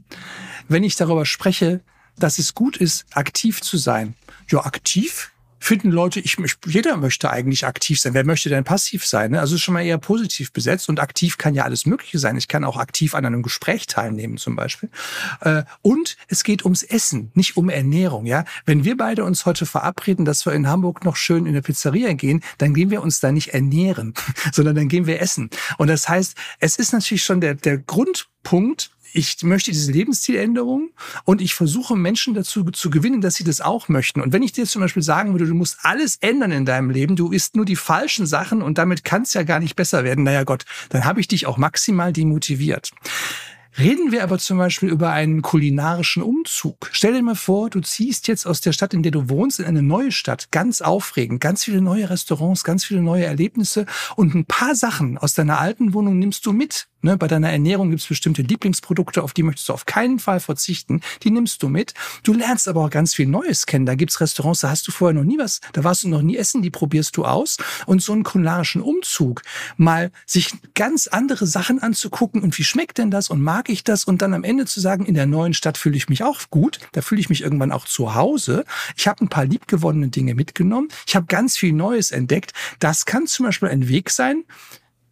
Wenn 0.69 0.85
ich 0.85 0.95
darüber 0.95 1.27
spreche, 1.27 1.81
dass 2.17 2.39
es 2.39 2.55
gut 2.55 2.77
ist, 2.77 3.05
aktiv 3.13 3.61
zu 3.61 3.77
sein. 3.77 4.15
Ja, 4.49 4.65
aktiv? 4.65 5.33
Finden 5.61 5.91
Leute, 5.91 6.21
ich, 6.21 6.37
jeder 6.67 6.97
möchte 6.97 7.31
eigentlich 7.31 7.67
aktiv 7.67 8.01
sein. 8.01 8.15
Wer 8.15 8.25
möchte 8.25 8.49
denn 8.49 8.65
passiv 8.65 9.07
sein? 9.07 9.33
Ne? 9.33 9.41
Also 9.41 9.55
ist 9.55 9.61
schon 9.61 9.75
mal 9.75 9.85
eher 9.85 9.99
positiv 9.99 10.53
besetzt 10.53 10.89
und 10.89 10.99
aktiv 10.99 11.39
kann 11.39 11.55
ja 11.55 11.65
alles 11.65 11.87
Mögliche 11.87 12.19
sein. 12.19 12.37
Ich 12.37 12.49
kann 12.49 12.65
auch 12.65 12.79
aktiv 12.79 13.15
an 13.15 13.27
einem 13.27 13.43
Gespräch 13.43 13.87
teilnehmen 13.87 14.39
zum 14.39 14.57
Beispiel. 14.57 14.89
Äh, 15.43 15.65
und 15.83 16.17
es 16.29 16.43
geht 16.43 16.65
ums 16.65 16.83
Essen, 16.83 17.31
nicht 17.35 17.57
um 17.59 17.69
Ernährung. 17.69 18.25
Ja, 18.25 18.45
wenn 18.65 18.85
wir 18.85 18.97
beide 18.97 19.25
uns 19.25 19.45
heute 19.45 19.67
verabreden, 19.67 20.25
dass 20.25 20.47
wir 20.47 20.55
in 20.55 20.67
Hamburg 20.67 21.05
noch 21.05 21.17
schön 21.17 21.45
in 21.45 21.53
eine 21.53 21.63
Pizzeria 21.63 22.15
gehen, 22.15 22.43
dann 22.59 22.73
gehen 22.73 22.91
wir 22.91 23.03
uns 23.03 23.21
da 23.21 23.31
nicht 23.31 23.49
ernähren, 23.49 24.15
sondern 24.53 24.75
dann 24.75 24.89
gehen 24.89 25.07
wir 25.07 25.21
essen. 25.21 25.51
Und 25.77 25.89
das 25.89 26.09
heißt, 26.09 26.37
es 26.59 26.77
ist 26.77 26.93
natürlich 26.93 27.23
schon 27.23 27.41
der 27.41 27.55
der 27.55 27.79
Grundpunkt, 27.79 28.91
ich 29.13 29.43
möchte 29.43 29.71
diese 29.71 29.93
Lebenszieländerung 29.93 30.91
und 31.25 31.41
ich 31.41 31.55
versuche 31.55 31.97
Menschen 31.97 32.35
dazu 32.35 32.65
zu 32.65 32.91
gewinnen, 32.91 33.21
dass 33.21 33.35
sie 33.35 33.45
das 33.45 33.61
auch 33.61 33.89
möchten. 33.89 34.21
Und 34.21 34.33
wenn 34.33 34.43
ich 34.43 34.53
dir 34.53 34.67
zum 34.67 34.81
Beispiel 34.81 35.03
sagen 35.03 35.33
würde, 35.33 35.47
du 35.47 35.55
musst 35.55 35.79
alles 35.83 36.17
ändern 36.21 36.53
in 36.53 36.65
deinem 36.65 36.91
Leben, 36.91 37.17
du 37.17 37.31
isst 37.31 37.57
nur 37.57 37.65
die 37.65 37.77
falschen 37.77 38.27
Sachen 38.27 38.63
und 38.63 38.79
damit 38.79 39.05
kann 39.05 39.23
es 39.23 39.35
ja 39.35 39.43
gar 39.43 39.61
nicht 39.61 39.77
besser 39.77 40.05
werden, 40.05 40.25
naja 40.25 40.45
Gott, 40.45 40.65
dann 40.91 41.05
habe 41.05 41.21
ich 41.21 41.29
dich 41.29 41.47
auch 41.47 41.57
maximal 41.57 42.13
demotiviert. 42.13 42.93
Reden 43.79 44.11
wir 44.11 44.25
aber 44.25 44.39
zum 44.39 44.59
Beispiel 44.59 44.89
über 44.89 45.13
einen 45.13 45.43
kulinarischen 45.43 46.23
Umzug. 46.23 46.91
Stell 46.93 47.13
dir 47.13 47.23
mal 47.23 47.37
vor, 47.37 47.71
du 47.71 47.81
ziehst 47.81 48.27
jetzt 48.27 48.45
aus 48.45 48.61
der 48.61 48.73
Stadt, 48.73 48.93
in 48.93 49.03
der 49.03 49.13
du 49.13 49.29
wohnst, 49.29 49.61
in 49.61 49.65
eine 49.65 49.83
neue 49.83 50.11
Stadt. 50.11 50.51
Ganz 50.51 50.81
aufregend. 50.81 51.41
Ganz 51.41 51.65
viele 51.65 51.81
neue 51.81 52.11
Restaurants, 52.11 52.65
ganz 52.65 52.85
viele 52.85 53.01
neue 53.01 53.25
Erlebnisse. 53.25 53.87
Und 54.17 54.35
ein 54.35 54.45
paar 54.45 54.75
Sachen 54.75 55.19
aus 55.19 55.35
deiner 55.35 55.61
alten 55.61 55.95
Wohnung 55.95 56.19
nimmst 56.19 56.45
du 56.47 56.53
mit. 56.53 56.90
Ne, 57.03 57.17
bei 57.17 57.29
deiner 57.29 57.51
Ernährung 57.51 57.89
gibt 57.89 58.03
es 58.03 58.09
bestimmte 58.09 58.43
Lieblingsprodukte, 58.43 59.23
auf 59.23 59.33
die 59.33 59.43
möchtest 59.43 59.71
du 59.71 59.73
auf 59.73 59.87
keinen 59.87 60.19
Fall 60.19 60.39
verzichten. 60.39 61.01
Die 61.23 61.31
nimmst 61.31 61.63
du 61.63 61.69
mit. 61.69 61.95
Du 62.25 62.35
lernst 62.35 62.69
aber 62.69 62.85
auch 62.85 62.91
ganz 62.91 63.15
viel 63.15 63.27
Neues 63.27 63.65
kennen. 63.65 63.87
Da 63.87 63.95
gibt's 63.95 64.21
Restaurants, 64.21 64.61
da 64.61 64.69
hast 64.69 64.87
du 64.87 64.93
vorher 64.93 65.15
noch 65.15 65.25
nie 65.25 65.39
was, 65.39 65.61
da 65.73 65.83
warst 65.83 66.05
du 66.05 66.09
noch 66.09 66.21
nie 66.21 66.37
essen, 66.37 66.61
die 66.61 66.69
probierst 66.69 67.17
du 67.17 67.25
aus. 67.25 67.57
Und 67.87 68.03
so 68.03 68.13
einen 68.13 68.23
kulinarischen 68.23 68.83
Umzug, 68.83 69.41
mal 69.79 70.11
sich 70.27 70.53
ganz 70.75 71.07
andere 71.07 71.47
Sachen 71.47 71.83
anzugucken 71.83 72.43
und 72.43 72.59
wie 72.59 72.65
schmeckt 72.65 72.99
denn 72.99 73.11
das 73.11 73.31
und 73.31 73.41
mag 73.41 73.71
ich 73.71 73.83
das 73.83 74.05
und 74.05 74.21
dann 74.21 74.35
am 74.35 74.45
Ende 74.45 74.67
zu 74.67 74.81
sagen, 74.81 75.07
in 75.07 75.15
der 75.15 75.27
neuen 75.27 75.55
Stadt 75.55 75.79
fühle 75.79 75.97
ich 75.97 76.11
mich 76.11 76.23
auch 76.23 76.39
gut, 76.51 76.81
da 76.93 77.01
fühle 77.01 77.23
ich 77.23 77.31
mich 77.31 77.43
irgendwann 77.43 77.73
auch 77.73 77.87
zu 77.87 78.15
Hause. 78.15 78.65
Ich 78.95 79.09
habe 79.09 79.25
ein 79.25 79.29
paar 79.29 79.47
liebgewonnene 79.47 80.09
Dinge 80.09 80.35
mitgenommen. 80.35 80.89
Ich 81.07 81.17
habe 81.17 81.27
ganz 81.27 81.57
viel 81.57 81.73
Neues 81.73 82.11
entdeckt. 82.11 82.53
Das 82.79 83.07
kann 83.07 83.27
zum 83.27 83.47
Beispiel 83.47 83.71
ein 83.71 83.89
Weg 83.89 84.11
sein, 84.11 84.45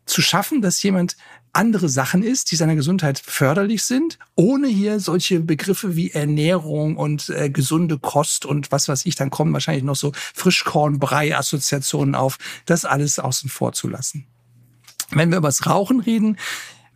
zu 0.09 0.23
schaffen, 0.23 0.62
dass 0.62 0.83
jemand 0.83 1.16
andere 1.52 1.88
Sachen 1.88 2.22
isst, 2.22 2.50
die 2.50 2.56
seiner 2.56 2.76
Gesundheit 2.76 3.18
förderlich 3.18 3.82
sind, 3.82 4.18
ohne 4.34 4.68
hier 4.68 5.00
solche 5.00 5.40
Begriffe 5.40 5.96
wie 5.96 6.10
Ernährung 6.10 6.96
und 6.96 7.28
äh, 7.30 7.50
gesunde 7.50 7.98
Kost 7.98 8.46
und 8.46 8.72
was 8.72 8.88
weiß 8.88 9.06
ich, 9.06 9.14
dann 9.14 9.30
kommen 9.30 9.52
wahrscheinlich 9.52 9.84
noch 9.84 9.96
so 9.96 10.12
Frischkornbrei-Assoziationen 10.34 12.14
auf, 12.14 12.38
das 12.66 12.84
alles 12.84 13.18
außen 13.18 13.50
vor 13.50 13.72
zu 13.72 13.88
lassen. 13.88 14.26
Wenn 15.10 15.30
wir 15.30 15.38
über 15.38 15.48
das 15.48 15.66
Rauchen 15.66 16.00
reden, 16.00 16.36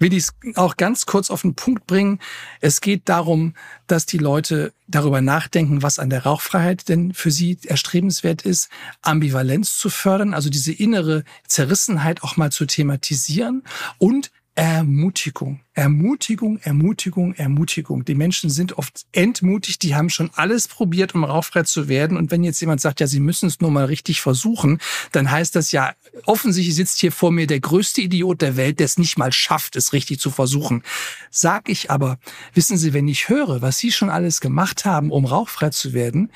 will 0.02 0.12
ich 0.12 0.25
es 0.25 0.56
auch 0.56 0.76
ganz 0.76 1.06
kurz 1.06 1.30
auf 1.30 1.42
den 1.42 1.54
Punkt 1.54 1.87
bringen. 1.87 2.18
Es 2.61 2.80
geht 2.80 3.09
darum, 3.09 3.54
dass 3.87 4.04
die 4.04 4.18
Leute 4.18 4.73
darüber 4.88 5.21
nachdenken, 5.21 5.82
was 5.82 6.00
an 6.00 6.11
der 6.11 6.25
Rauchfreiheit 6.25 6.88
denn 6.88 7.14
für 7.14 7.30
sie 7.30 7.56
erstrebenswert 7.64 8.42
ist, 8.42 8.68
Ambivalenz 9.00 9.78
zu 9.78 9.88
fördern, 9.88 10.35
also 10.35 10.50
diese 10.50 10.73
innere 10.73 11.23
Zerrissenheit 11.47 12.23
auch 12.25 12.37
mal 12.37 12.50
zu 12.50 12.66
thematisieren 12.66 13.62
und 13.99 14.32
Ermutigung, 14.54 15.61
Ermutigung, 15.73 16.59
Ermutigung, 16.59 17.32
Ermutigung. 17.35 18.04
Die 18.04 18.14
Menschen 18.14 18.50
sind 18.50 18.76
oft 18.76 19.06
entmutigt, 19.12 19.82
die 19.82 19.94
haben 19.94 20.11
schon 20.11 20.30
alles 20.35 20.68
probiert, 20.68 21.14
um 21.14 21.25
rauchfrei 21.25 21.62
zu 21.62 21.88
werden. 21.88 22.18
Und 22.18 22.30
wenn 22.30 22.44
jetzt 22.44 22.61
jemand 22.61 22.82
sagt, 22.82 23.00
ja, 23.00 23.06
sie 23.06 23.21
müssen 23.21 23.47
es 23.47 23.61
nur 23.61 23.71
mal 23.71 23.87
richtig 23.87 24.21
versuchen, 24.21 24.78
dann 25.12 25.30
heißt 25.30 25.56
das 25.56 25.73
ja, 25.73 25.94
offensichtlich 26.26 26.76
sitzt 26.76 27.00
hier 27.00 27.12
vor 27.12 27.32
mir 27.32 27.47
der 27.47 27.61
größte 27.61 28.02
Idiot 28.02 28.42
der 28.42 28.56
Welt, 28.59 28.78
der 28.78 28.85
es 28.85 28.99
nicht 28.99 29.16
mal 29.16 29.32
schafft, 29.32 29.75
es 29.75 29.94
richtig 29.94 30.21
zu 30.21 30.30
versuchen. 30.30 30.82
Sag 31.30 31.71
ich 31.71 31.90
aber, 31.90 32.18
wissen 32.52 32.76
Sie, 32.76 32.92
wenn 32.92 33.09
ich 33.09 33.30
höre, 33.30 33.62
was 33.62 33.78
Sie 33.78 33.90
schon 33.90 34.11
alles 34.11 34.42
gemacht 34.42 34.85
haben, 34.85 35.11
um 35.11 35.25
rauchfrei 35.25 35.71
zu 35.71 35.94
werden, 35.94 36.30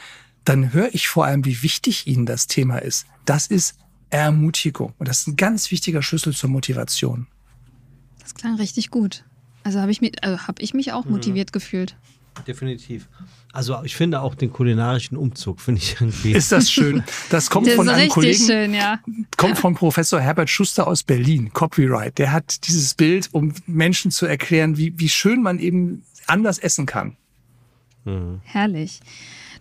dann 0.45 0.73
höre 0.73 0.95
ich 0.95 1.09
vor 1.09 1.27
allem, 1.27 1.45
wie 1.45 1.63
wichtig 1.63 2.07
Ihnen 2.07 2.25
das 2.25 2.47
Thema 2.47 2.79
ist. 2.79 3.05
Das 3.27 3.47
ist 3.49 3.77
Ermutigung. 4.09 4.95
Und 4.99 5.09
das 5.09 5.21
ist 5.21 5.27
ein 5.27 5.37
ganz 5.37 5.71
wichtiger 5.71 6.03
Schlüssel 6.03 6.35
zur 6.35 6.49
Motivation. 6.49 7.27
Das 8.27 8.35
klang 8.35 8.57
richtig 8.57 8.91
gut. 8.91 9.23
Also 9.63 9.81
habe 9.81 9.93
ich, 9.93 10.01
mich, 10.01 10.25
also 10.25 10.49
hab 10.49 10.61
ich 10.61 10.75
mich 10.75 10.91
auch 10.91 11.05
mhm. 11.05 11.13
motiviert 11.13 11.51
mhm. 11.51 11.53
gefühlt. 11.53 11.97
Definitiv. 12.45 13.09
Also 13.53 13.81
ich 13.85 13.95
finde 13.95 14.21
auch 14.21 14.35
den 14.35 14.53
kulinarischen 14.53 15.17
Umzug, 15.17 15.61
finde 15.61 15.81
ich 15.81 16.01
irgendwie. 16.01 16.33
Ist 16.33 16.51
das 16.51 16.69
schön. 16.69 17.05
Das 17.31 17.51
kommt 17.51 17.69
das 17.69 17.77
von 17.77 17.89
einem 17.89 18.09
Kollegen. 18.09 18.45
Schön, 18.45 18.75
ja. 18.75 18.99
Kommt 19.37 19.59
von 19.59 19.77
Professor 19.77 20.21
Herbert 20.21 20.51
Schuster 20.51 20.89
aus 20.89 21.05
Berlin, 21.05 21.53
Copyright. 21.53 22.19
Der 22.19 22.33
hat 22.33 22.67
dieses 22.67 22.95
Bild, 22.95 23.29
um 23.31 23.55
Menschen 23.69 24.11
zu 24.11 24.27
erklären, 24.27 24.77
wie, 24.77 24.93
wie 24.99 25.09
schön 25.09 25.41
man 25.41 25.61
eben 25.61 26.03
anders 26.27 26.59
essen 26.59 26.85
kann. 26.87 27.17
Mhm. 28.05 28.41
Herrlich. 28.43 28.99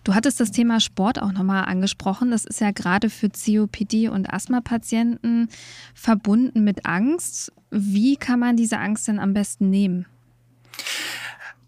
Du 0.02 0.14
hattest 0.14 0.40
das 0.40 0.50
Thema 0.50 0.80
Sport 0.80 1.22
auch 1.22 1.32
nochmal 1.32 1.66
angesprochen. 1.66 2.32
Das 2.32 2.44
ist 2.44 2.60
ja 2.60 2.72
gerade 2.72 3.10
für 3.10 3.28
COPD 3.28 4.08
und 4.08 4.32
Asthma-Patienten 4.32 5.50
verbunden 5.94 6.64
mit 6.64 6.84
Angst. 6.84 7.52
Wie 7.76 8.16
kann 8.16 8.40
man 8.40 8.56
diese 8.56 8.78
Angst 8.78 9.08
denn 9.08 9.18
am 9.18 9.34
besten 9.34 9.70
nehmen? 9.70 10.06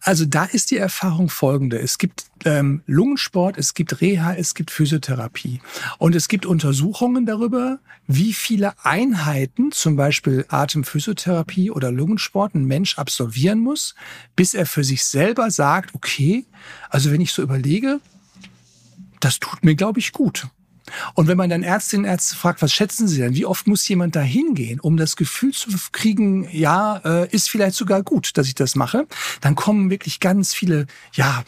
Also 0.00 0.24
da 0.24 0.44
ist 0.44 0.70
die 0.70 0.78
Erfahrung 0.78 1.28
folgende. 1.28 1.78
Es 1.78 1.98
gibt 1.98 2.24
ähm, 2.46 2.82
Lungensport, 2.86 3.58
es 3.58 3.74
gibt 3.74 4.00
Reha, 4.00 4.32
es 4.32 4.54
gibt 4.54 4.70
Physiotherapie. 4.70 5.60
Und 5.98 6.14
es 6.14 6.28
gibt 6.28 6.46
Untersuchungen 6.46 7.26
darüber, 7.26 7.78
wie 8.06 8.32
viele 8.32 8.72
Einheiten, 8.84 9.70
zum 9.70 9.96
Beispiel 9.96 10.46
Atemphysiotherapie 10.48 11.70
oder 11.70 11.92
Lungensport, 11.92 12.54
ein 12.54 12.64
Mensch 12.64 12.96
absolvieren 12.96 13.58
muss, 13.58 13.94
bis 14.34 14.54
er 14.54 14.64
für 14.64 14.82
sich 14.82 15.04
selber 15.04 15.50
sagt, 15.50 15.94
okay, 15.94 16.46
also 16.88 17.10
wenn 17.10 17.20
ich 17.20 17.32
so 17.32 17.42
überlege, 17.42 18.00
das 19.20 19.40
tut 19.40 19.62
mir, 19.62 19.74
glaube 19.74 19.98
ich, 19.98 20.12
gut. 20.12 20.46
Und 21.14 21.28
wenn 21.28 21.36
man 21.36 21.50
dann 21.50 21.62
Ärztinnen 21.62 22.04
und 22.04 22.10
Ärzte 22.10 22.36
fragt, 22.36 22.62
was 22.62 22.72
schätzen 22.72 23.08
Sie 23.08 23.18
denn? 23.18 23.34
Wie 23.34 23.46
oft 23.46 23.66
muss 23.66 23.86
jemand 23.88 24.16
da 24.16 24.20
hingehen, 24.20 24.80
um 24.80 24.96
das 24.96 25.16
Gefühl 25.16 25.52
zu 25.52 25.70
kriegen, 25.92 26.48
ja, 26.50 26.98
äh, 27.04 27.28
ist 27.30 27.50
vielleicht 27.50 27.76
sogar 27.76 28.02
gut, 28.02 28.36
dass 28.36 28.46
ich 28.46 28.54
das 28.54 28.74
mache? 28.74 29.06
Dann 29.40 29.54
kommen 29.54 29.90
wirklich 29.90 30.20
ganz 30.20 30.54
viele, 30.54 30.86
ja, 31.12 31.44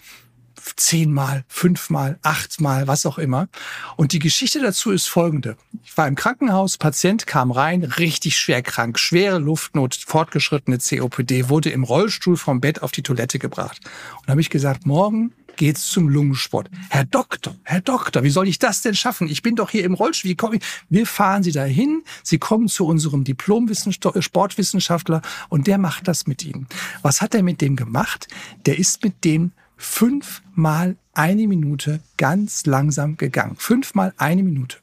zehnmal, 0.77 1.45
fünfmal, 1.49 2.19
achtmal, 2.23 2.87
was 2.87 3.07
auch 3.07 3.19
immer. 3.19 3.49
Und 3.97 4.13
die 4.13 4.19
Geschichte 4.19 4.61
dazu 4.61 4.91
ist 4.91 5.07
folgende. 5.07 5.57
Ich 5.85 5.97
war 5.97 6.09
im 6.09 6.15
Krankenhaus, 6.15 6.79
Patient 6.79 7.27
kam 7.27 7.51
rein, 7.51 7.85
richtig 7.85 8.37
schwer 8.37 8.63
krank, 8.63 8.99
schwere 8.99 9.39
Luftnot, 9.39 9.95
fortgeschrittene 9.95 10.79
COPD, 10.79 11.49
wurde 11.49 11.71
im 11.71 11.85
Rollstuhl 11.85 12.37
vom 12.37 12.61
Bett 12.61 12.83
auf 12.83 12.93
die 12.93 13.03
Toilette 13.03 13.39
gebracht. 13.39 13.81
Und 14.19 14.29
da 14.29 14.33
habe 14.33 14.41
ich 14.41 14.51
gesagt, 14.51 14.87
morgen 14.87 15.33
geht's 15.61 15.89
zum 15.89 16.09
Lungensport. 16.09 16.71
Herr 16.89 17.05
Doktor, 17.05 17.55
Herr 17.65 17.83
Doktor, 17.83 18.23
wie 18.23 18.31
soll 18.31 18.49
ich 18.49 18.59
das 18.59 18.81
denn 18.81 18.95
schaffen? 18.95 19.29
Ich 19.29 19.43
bin 19.43 19.57
doch 19.57 19.69
hier 19.69 19.85
im 19.85 19.93
Rollstuhl. 19.93 20.31
Wie 20.31 20.35
komme 20.35 20.57
ich? 20.57 20.63
Wir 20.89 21.07
fahren 21.07 21.43
Sie 21.43 21.53
dahin. 21.53 22.03
Sie 22.23 22.39
kommen 22.39 22.67
zu 22.67 22.87
unserem 22.87 23.25
Diplom-Sportwissenschaftler 23.25 25.21
und 25.51 25.67
der 25.67 25.77
macht 25.77 26.09
das 26.09 26.27
mit 26.27 26.45
Ihnen. 26.45 26.67
Was 27.03 27.21
hat 27.21 27.35
er 27.35 27.43
mit 27.43 27.61
dem 27.61 27.77
gemacht? 27.77 28.29
Der 28.65 28.79
ist 28.79 29.05
mit 29.05 29.23
dem 29.23 29.53
fünfmal 29.81 30.97
eine 31.15 31.49
Minute 31.49 32.01
ganz 32.19 32.67
langsam 32.67 33.17
gegangen. 33.17 33.57
Fünfmal 33.57 34.13
eine 34.19 34.43
Minute. 34.43 34.77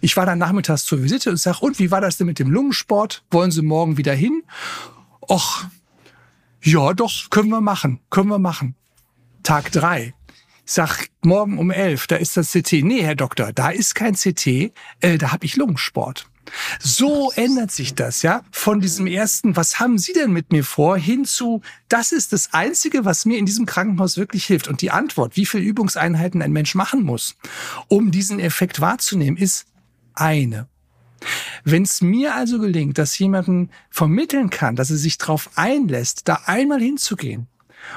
Ich 0.00 0.16
war 0.16 0.24
dann 0.24 0.38
nachmittags 0.38 0.84
zur 0.84 1.02
Visite 1.02 1.30
und 1.30 1.36
sag, 1.36 1.60
und 1.60 1.78
wie 1.78 1.90
war 1.90 2.00
das 2.00 2.16
denn 2.16 2.26
mit 2.26 2.38
dem 2.38 2.50
Lungensport? 2.50 3.24
Wollen 3.30 3.50
Sie 3.50 3.62
morgen 3.62 3.96
wieder 3.98 4.14
hin? 4.14 4.42
Och, 5.28 5.64
ja, 6.62 6.92
doch, 6.94 7.28
können 7.30 7.48
wir 7.48 7.60
machen, 7.60 8.00
können 8.08 8.28
wir 8.28 8.38
machen. 8.38 8.76
Tag 9.42 9.72
drei. 9.72 10.14
Sag, 10.64 11.08
morgen 11.22 11.58
um 11.58 11.72
elf, 11.72 12.06
da 12.06 12.16
ist 12.16 12.36
das 12.36 12.52
CT. 12.52 12.84
Nee, 12.84 13.02
Herr 13.02 13.16
Doktor, 13.16 13.52
da 13.52 13.70
ist 13.70 13.96
kein 13.96 14.14
CT, 14.14 14.72
äh, 15.00 15.18
da 15.18 15.32
habe 15.32 15.44
ich 15.44 15.56
Lungensport. 15.56 16.30
So 16.80 17.30
ändert 17.36 17.70
sich 17.70 17.94
das, 17.94 18.22
ja, 18.22 18.42
von 18.50 18.80
diesem 18.80 19.06
ersten, 19.06 19.56
was 19.56 19.78
haben 19.78 19.98
Sie 19.98 20.12
denn 20.12 20.32
mit 20.32 20.52
mir 20.52 20.64
vor, 20.64 20.96
hin 20.98 21.24
zu, 21.24 21.62
das 21.88 22.12
ist 22.12 22.32
das 22.32 22.52
Einzige, 22.52 23.04
was 23.04 23.24
mir 23.24 23.38
in 23.38 23.46
diesem 23.46 23.66
Krankenhaus 23.66 24.16
wirklich 24.16 24.46
hilft. 24.46 24.68
Und 24.68 24.82
die 24.82 24.90
Antwort, 24.90 25.36
wie 25.36 25.46
viele 25.46 25.62
Übungseinheiten 25.62 26.42
ein 26.42 26.52
Mensch 26.52 26.74
machen 26.74 27.02
muss, 27.02 27.36
um 27.88 28.10
diesen 28.10 28.40
Effekt 28.40 28.80
wahrzunehmen, 28.80 29.36
ist 29.36 29.66
eine. 30.14 30.68
Wenn 31.64 31.82
es 31.82 32.00
mir 32.00 32.34
also 32.34 32.58
gelingt, 32.58 32.98
dass 32.98 33.18
jemanden 33.18 33.70
vermitteln 33.90 34.50
kann, 34.50 34.76
dass 34.76 34.90
er 34.90 34.96
sich 34.96 35.18
darauf 35.18 35.50
einlässt, 35.54 36.28
da 36.28 36.42
einmal 36.46 36.80
hinzugehen, 36.80 37.46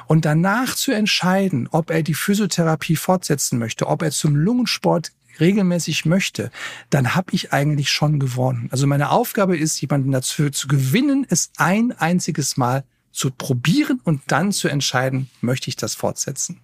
und 0.08 0.26
danach 0.26 0.76
zu 0.76 0.92
entscheiden, 0.92 1.68
ob 1.72 1.90
er 1.90 2.04
die 2.04 2.14
Physiotherapie 2.14 2.96
fortsetzen 2.96 3.60
möchte, 3.60 3.88
ob 3.88 4.02
er 4.02 4.12
zum 4.12 4.36
Lungensport 4.36 5.12
regelmäßig 5.40 6.06
möchte, 6.06 6.52
dann 6.90 7.16
habe 7.16 7.34
ich 7.34 7.54
eigentlich 7.54 7.90
schon 7.90 8.20
gewonnen. 8.20 8.68
Also 8.72 8.88
meine 8.88 9.12
Aufgabe 9.12 9.58
ist, 9.58 9.80
jemanden 9.82 10.12
dazu 10.12 10.50
zu 10.50 10.68
gewinnen, 10.68 11.26
es 11.30 11.52
ein 11.58 11.92
einziges 11.92 12.58
Mal 12.58 12.84
zu 13.12 13.32
probieren 13.32 14.02
und 14.04 14.22
dann 14.28 14.52
zu 14.52 14.68
entscheiden, 14.68 15.30
möchte 15.42 15.70
ich 15.70 15.76
das 15.76 15.96
fortsetzen. 15.96 16.60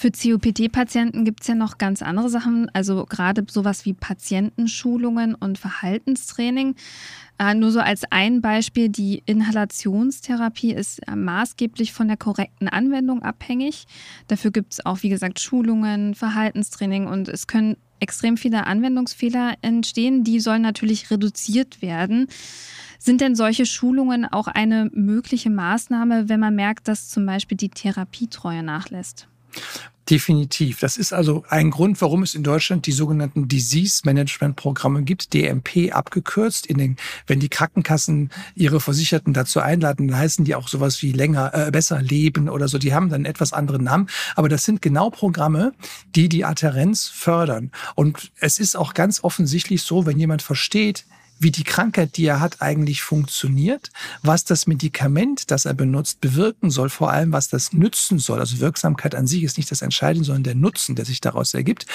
Für 0.00 0.10
COPD-Patienten 0.10 1.26
gibt 1.26 1.42
es 1.42 1.48
ja 1.48 1.54
noch 1.54 1.76
ganz 1.76 2.00
andere 2.00 2.30
Sachen, 2.30 2.70
also 2.72 3.04
gerade 3.04 3.44
sowas 3.50 3.84
wie 3.84 3.92
Patientenschulungen 3.92 5.34
und 5.34 5.58
Verhaltenstraining. 5.58 6.74
Äh, 7.38 7.52
nur 7.52 7.70
so 7.70 7.80
als 7.80 8.04
ein 8.08 8.40
Beispiel, 8.40 8.88
die 8.88 9.22
Inhalationstherapie 9.26 10.72
ist 10.72 11.06
äh, 11.06 11.14
maßgeblich 11.14 11.92
von 11.92 12.08
der 12.08 12.16
korrekten 12.16 12.66
Anwendung 12.66 13.22
abhängig. 13.22 13.84
Dafür 14.28 14.52
gibt 14.52 14.72
es 14.72 14.86
auch, 14.86 15.02
wie 15.02 15.10
gesagt, 15.10 15.38
Schulungen, 15.38 16.14
Verhaltenstraining 16.14 17.06
und 17.06 17.28
es 17.28 17.46
können 17.46 17.76
extrem 18.00 18.36
viele 18.36 18.66
Anwendungsfehler 18.66 19.54
entstehen. 19.62 20.24
Die 20.24 20.40
sollen 20.40 20.62
natürlich 20.62 21.10
reduziert 21.10 21.82
werden. 21.82 22.26
Sind 22.98 23.22
denn 23.22 23.34
solche 23.34 23.64
Schulungen 23.64 24.26
auch 24.26 24.46
eine 24.46 24.90
mögliche 24.92 25.48
Maßnahme, 25.48 26.28
wenn 26.28 26.40
man 26.40 26.54
merkt, 26.54 26.86
dass 26.86 27.08
zum 27.08 27.24
Beispiel 27.24 27.56
die 27.56 27.70
Therapietreue 27.70 28.62
nachlässt? 28.62 29.29
Definitiv. 30.10 30.80
Das 30.80 30.96
ist 30.96 31.12
also 31.12 31.44
ein 31.48 31.70
Grund, 31.70 32.00
warum 32.00 32.24
es 32.24 32.34
in 32.34 32.42
Deutschland 32.42 32.86
die 32.86 32.92
sogenannten 32.92 33.46
Disease 33.46 34.00
Management 34.04 34.56
Programme 34.56 35.04
gibt, 35.04 35.34
DMP 35.34 35.92
abgekürzt. 35.92 36.66
In 36.66 36.78
den, 36.78 36.96
wenn 37.28 37.38
die 37.38 37.48
Krankenkassen 37.48 38.30
ihre 38.56 38.80
Versicherten 38.80 39.34
dazu 39.34 39.60
einladen, 39.60 40.08
dann 40.08 40.18
heißen 40.18 40.44
die 40.44 40.56
auch 40.56 40.66
sowas 40.66 41.00
wie 41.02 41.12
länger, 41.12 41.54
äh, 41.54 41.70
besser 41.70 42.02
leben 42.02 42.48
oder 42.48 42.66
so. 42.66 42.78
Die 42.78 42.92
haben 42.92 43.08
dann 43.08 43.24
etwas 43.24 43.52
anderen 43.52 43.84
Namen. 43.84 44.08
Aber 44.34 44.48
das 44.48 44.64
sind 44.64 44.82
genau 44.82 45.10
Programme, 45.10 45.74
die 46.16 46.28
die 46.28 46.44
Adherenz 46.44 47.06
fördern. 47.06 47.70
Und 47.94 48.32
es 48.40 48.58
ist 48.58 48.76
auch 48.76 48.94
ganz 48.94 49.22
offensichtlich 49.22 49.82
so, 49.82 50.06
wenn 50.06 50.18
jemand 50.18 50.42
versteht, 50.42 51.04
wie 51.40 51.50
die 51.50 51.64
Krankheit, 51.64 52.16
die 52.16 52.26
er 52.26 52.38
hat, 52.38 52.60
eigentlich 52.60 53.02
funktioniert, 53.02 53.90
was 54.22 54.44
das 54.44 54.66
Medikament, 54.66 55.50
das 55.50 55.64
er 55.64 55.74
benutzt, 55.74 56.20
bewirken 56.20 56.70
soll, 56.70 56.90
vor 56.90 57.10
allem 57.10 57.32
was 57.32 57.48
das 57.48 57.72
nützen 57.72 58.18
soll. 58.18 58.38
Also 58.38 58.60
Wirksamkeit 58.60 59.14
an 59.14 59.26
sich 59.26 59.42
ist 59.42 59.56
nicht 59.56 59.70
das 59.70 59.82
Entscheidende, 59.82 60.26
sondern 60.26 60.44
der 60.44 60.54
Nutzen, 60.54 60.94
der 60.94 61.06
sich 61.06 61.20
daraus 61.20 61.54
ergibt. 61.54 61.86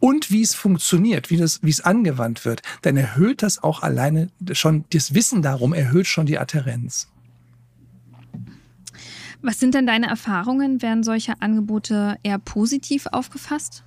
Und 0.00 0.30
wie 0.30 0.40
es 0.40 0.54
funktioniert, 0.54 1.28
wie, 1.28 1.36
das, 1.36 1.62
wie 1.62 1.70
es 1.70 1.82
angewandt 1.82 2.46
wird, 2.46 2.62
dann 2.80 2.96
erhöht 2.96 3.42
das 3.42 3.62
auch 3.62 3.82
alleine 3.82 4.30
schon, 4.52 4.86
das 4.92 5.12
Wissen 5.14 5.42
darum 5.42 5.74
erhöht 5.74 6.06
schon 6.06 6.24
die 6.24 6.38
Adherenz. 6.38 7.08
Was 9.42 9.60
sind 9.60 9.74
denn 9.74 9.86
deine 9.86 10.06
Erfahrungen? 10.06 10.80
Werden 10.80 11.02
solche 11.02 11.40
Angebote 11.40 12.18
eher 12.22 12.38
positiv 12.38 13.06
aufgefasst? 13.12 13.84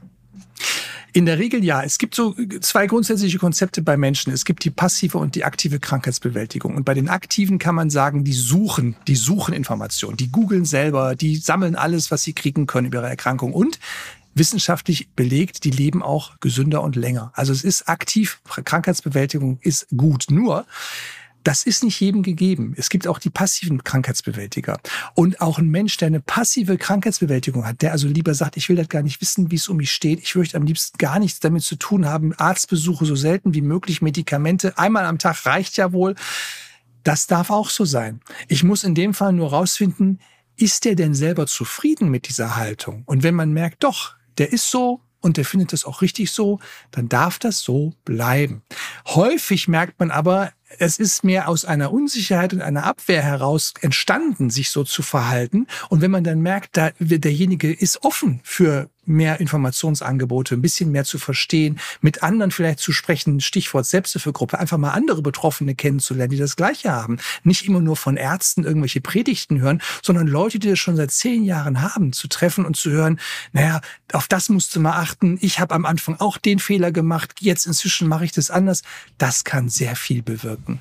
In 1.16 1.28
der 1.28 1.38
Regel 1.38 1.64
ja. 1.64 1.84
Es 1.84 2.00
gibt 2.00 2.16
so 2.16 2.36
zwei 2.60 2.88
grundsätzliche 2.88 3.38
Konzepte 3.38 3.84
bei 3.84 3.98
Menschen. 3.98 4.34
Es 4.34 4.46
gibt 4.46 4.64
die 4.66 4.72
passive 4.72 5.20
und 5.20 5.36
die 5.36 5.46
aktive 5.46 5.80
Krankheitsbewältigung. 5.80 6.76
Und 6.76 6.86
bei 6.86 6.96
den 6.96 7.08
aktiven 7.08 7.60
kann 7.60 7.76
man 7.76 7.92
sagen, 7.92 8.24
die 8.24 8.34
suchen, 8.34 8.96
die 9.08 9.16
suchen 9.16 9.54
Informationen, 9.54 10.18
die 10.18 10.32
googeln 10.32 10.66
selber, 10.66 11.16
die 11.16 11.36
sammeln 11.36 11.76
alles, 11.76 12.10
was 12.10 12.24
sie 12.24 12.34
kriegen 12.34 12.66
können 12.66 12.88
über 12.88 13.00
ihre 13.00 13.10
Erkrankung. 13.10 13.54
Und 13.54 13.80
wissenschaftlich 14.34 15.10
belegt, 15.16 15.64
die 15.64 15.70
leben 15.70 16.02
auch 16.02 16.40
gesünder 16.40 16.82
und 16.82 16.96
länger. 16.96 17.32
Also 17.36 17.54
es 17.54 17.64
ist 17.64 17.88
aktiv, 17.88 18.42
Krankheitsbewältigung 18.44 19.60
ist 19.62 19.88
gut. 19.96 20.26
Nur, 20.30 20.66
das 21.44 21.64
ist 21.64 21.84
nicht 21.84 22.00
jedem 22.00 22.24
gegeben. 22.24 22.74
Es 22.78 22.90
gibt 22.90 23.08
auch 23.08 23.20
die 23.20 23.30
passiven 23.30 23.84
Krankheitsbewältiger. 23.84 24.80
Und 25.14 25.42
auch 25.42 25.60
ein 25.60 25.70
Mensch, 25.70 25.98
der 25.98 26.08
eine 26.08 26.22
passive 26.22 26.78
Krankheitsbewältigung 26.78 27.66
hat, 27.66 27.82
der 27.82 27.92
also 27.92 28.08
lieber 28.08 28.34
sagt, 28.34 28.58
ich 28.58 28.70
will 28.70 28.76
das 28.76 28.90
gar 28.90 29.04
nicht 29.04 29.22
wissen, 29.22 29.52
wie 29.52 29.56
es 29.56 29.68
um 29.68 29.78
mich 29.78 29.92
steht. 29.92 30.22
Ich 30.22 30.36
möchte 30.36 30.58
am 30.58 30.66
liebsten 30.66 30.98
gar 30.98 31.20
nichts 31.20 31.40
damit 31.40 31.64
zu 31.64 31.76
tun 31.76 32.06
haben. 32.06 32.34
Arztbesuche 32.34 33.06
so 33.06 33.16
selten 33.16 33.54
wie 33.54 33.62
möglich, 33.62 34.02
Medikamente 34.02 34.78
einmal 34.78 35.06
am 35.06 35.20
Tag 35.20 35.46
reicht 35.46 35.78
ja 35.78 35.92
wohl. 35.92 36.16
Das 37.04 37.28
darf 37.28 37.50
auch 37.50 37.70
so 37.70 37.84
sein. 37.84 38.22
Ich 38.48 38.64
muss 38.64 38.84
in 38.84 38.96
dem 38.96 39.14
Fall 39.14 39.34
nur 39.34 39.50
rausfinden, 39.50 40.20
ist 40.56 40.86
der 40.86 40.96
denn 40.96 41.14
selber 41.14 41.48
zufrieden 41.48 42.10
mit 42.10 42.30
dieser 42.30 42.56
Haltung? 42.56 43.04
Und 43.06 43.24
wenn 43.24 43.36
man 43.36 43.52
merkt, 43.52 43.84
doch, 43.84 44.16
der 44.38 44.54
ist 44.54 44.70
so, 44.70 45.02
und 45.24 45.38
der 45.38 45.46
findet 45.46 45.72
das 45.72 45.86
auch 45.86 46.02
richtig 46.02 46.32
so, 46.32 46.60
dann 46.92 47.08
darf 47.08 47.40
das 47.40 47.60
so 47.62 47.94
bleiben. 48.04 48.62
Häufig 49.08 49.70
merkt 49.70 50.00
man 50.00 50.12
aber, 50.12 50.52
es 50.80 51.00
ist 51.00 51.24
mehr 51.24 51.48
aus 51.48 51.66
einer 51.66 51.92
Unsicherheit 51.92 52.54
und 52.54 52.62
einer 52.62 52.84
Abwehr 52.84 53.22
heraus 53.22 53.74
entstanden, 53.82 54.50
sich 54.50 54.70
so 54.70 54.84
zu 54.84 55.02
verhalten. 55.02 55.68
Und 55.90 56.02
wenn 56.02 56.12
man 56.12 56.24
dann 56.24 56.42
merkt, 56.42 56.78
da, 56.78 56.92
derjenige 57.00 57.72
ist 57.72 58.04
offen 58.04 58.40
für 58.44 58.90
mehr 59.06 59.40
Informationsangebote, 59.40 60.56
ein 60.56 60.62
bisschen 60.62 60.92
mehr 60.92 61.04
zu 61.04 61.18
verstehen, 61.18 61.80
mit 62.02 62.24
anderen 62.24 62.52
vielleicht 62.52 62.80
zu 62.80 62.92
sprechen, 62.92 63.42
Stichwort 63.42 63.86
Selbsthilfegruppe, 63.86 64.60
einfach 64.60 64.78
mal 64.78 64.92
andere 64.92 65.22
Betroffene 65.22 65.76
kennenzulernen, 65.76 66.32
die 66.32 66.38
das 66.38 66.56
Gleiche 66.56 66.92
haben. 66.92 67.18
Nicht 67.44 67.66
immer 67.66 67.82
nur 67.82 67.96
von 67.96 68.18
Ärzten 68.18 68.64
irgendwelche 68.64 69.02
Predigten 69.02 69.60
hören, 69.60 69.82
sondern 70.02 70.28
Leute, 70.28 70.60
die 70.60 70.70
das 70.70 70.80
schon 70.80 70.96
seit 70.96 71.12
zehn 71.12 71.44
Jahren 71.44 71.82
haben, 71.82 72.14
zu 72.14 72.28
treffen 72.28 72.66
und 72.66 72.78
zu 72.78 72.92
hören, 72.92 73.20
naja, 73.52 73.82
auf 74.12 74.28
das 74.28 74.50
musst 74.50 74.76
du 74.76 74.80
mal 74.80 75.00
achten. 75.00 75.38
Ich 75.42 75.60
habe 75.60 75.76
am 75.76 75.86
Anfang 75.86 76.20
auch 76.20 76.38
den 76.38 76.60
Fehler 76.60 76.92
gemacht, 76.92 77.34
jetzt 77.40 77.66
inzwischen 77.66 78.08
mache 78.08 78.26
ich 78.26 78.32
das 78.32 78.52
anders. 78.52 78.84
Das 79.18 79.44
kann 79.44 79.70
sehr 79.70 79.96
viel 79.96 80.22
bewirken. 80.22 80.80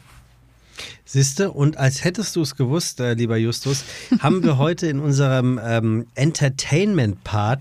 Siehste, 1.05 1.51
und 1.51 1.77
als 1.77 2.05
hättest 2.05 2.37
du 2.37 2.43
es 2.43 2.57
gewusst, 2.57 3.01
äh, 3.01 3.15
lieber 3.15 3.37
Justus, 3.37 3.85
haben 4.21 4.43
wir 4.43 4.59
heute 4.59 4.87
in 4.87 5.01
unserem 5.01 5.61
ähm, 5.63 6.07
Entertainment-Part 6.15 7.61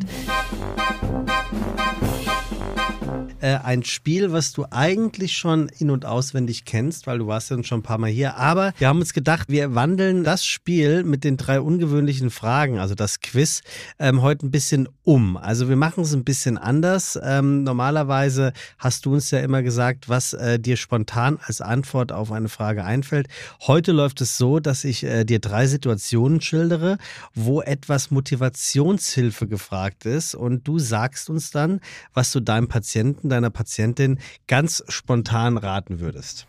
äh, 3.42 3.58
ein 3.64 3.84
Spiel, 3.84 4.32
was 4.32 4.54
du 4.54 4.66
eigentlich 4.70 5.34
schon 5.34 5.70
in- 5.70 5.90
und 5.90 6.06
auswendig 6.06 6.66
kennst, 6.66 7.08
weil 7.08 7.18
du 7.18 7.28
warst 7.28 7.50
ja 7.50 7.62
schon 7.64 7.80
ein 7.80 7.84
paar 7.84 7.98
Mal 7.98 8.10
hier. 8.10 8.38
Aber 8.38 8.74
wir 8.78 8.88
haben 8.88 9.00
uns 9.00 9.14
gedacht, 9.14 9.50
wir 9.50 9.76
wandeln 9.76 10.24
das 10.24 10.46
Spiel 10.46 11.04
mit 11.04 11.24
den 11.24 11.38
drei 11.38 11.60
ungewöhnlichen 11.60 12.30
Fragen, 12.30 12.78
also 12.80 12.96
das 12.96 13.20
Quiz, 13.20 13.62
ähm, 14.00 14.22
heute 14.22 14.46
ein 14.46 14.52
bisschen 14.52 14.88
um. 15.04 15.38
Also 15.38 15.70
wir 15.70 15.76
machen 15.76 16.04
es 16.04 16.14
ein 16.14 16.24
bisschen 16.24 16.58
anders. 16.58 17.20
Ähm, 17.22 17.64
normalerweise 17.64 18.54
hast 18.78 19.06
du 19.06 19.14
uns 19.14 19.32
ja 19.32 19.40
immer 19.40 19.64
gesagt, 19.64 20.08
was 20.08 20.34
äh, 20.34 20.60
dir 20.60 20.78
spontan 20.78 21.40
als 21.44 21.62
Antwort 21.62 22.12
auf 22.12 22.32
eine 22.32 22.50
Frage 22.50 22.86
einfällt. 22.86 23.28
Heute 23.62 23.92
läuft 23.92 24.22
es 24.22 24.38
so, 24.38 24.60
dass 24.60 24.84
ich 24.84 25.04
äh, 25.04 25.26
dir 25.26 25.40
drei 25.40 25.66
Situationen 25.66 26.42
schildere, 26.42 26.98
wo 27.34 27.62
etwas 27.62 28.12
Motivationshilfe 28.12 29.48
gefragt 29.48 30.06
ist 30.06 30.36
und 30.36 30.68
du 30.68 30.78
sagst 30.78 31.30
uns 31.30 31.50
dann, 31.50 31.80
was 32.14 32.32
du 32.32 32.40
deinem 32.40 32.68
Patienten 32.68 33.31
deiner 33.32 33.50
Patientin 33.50 34.20
ganz 34.48 34.84
spontan 34.88 35.58
raten 35.58 36.00
würdest? 36.00 36.48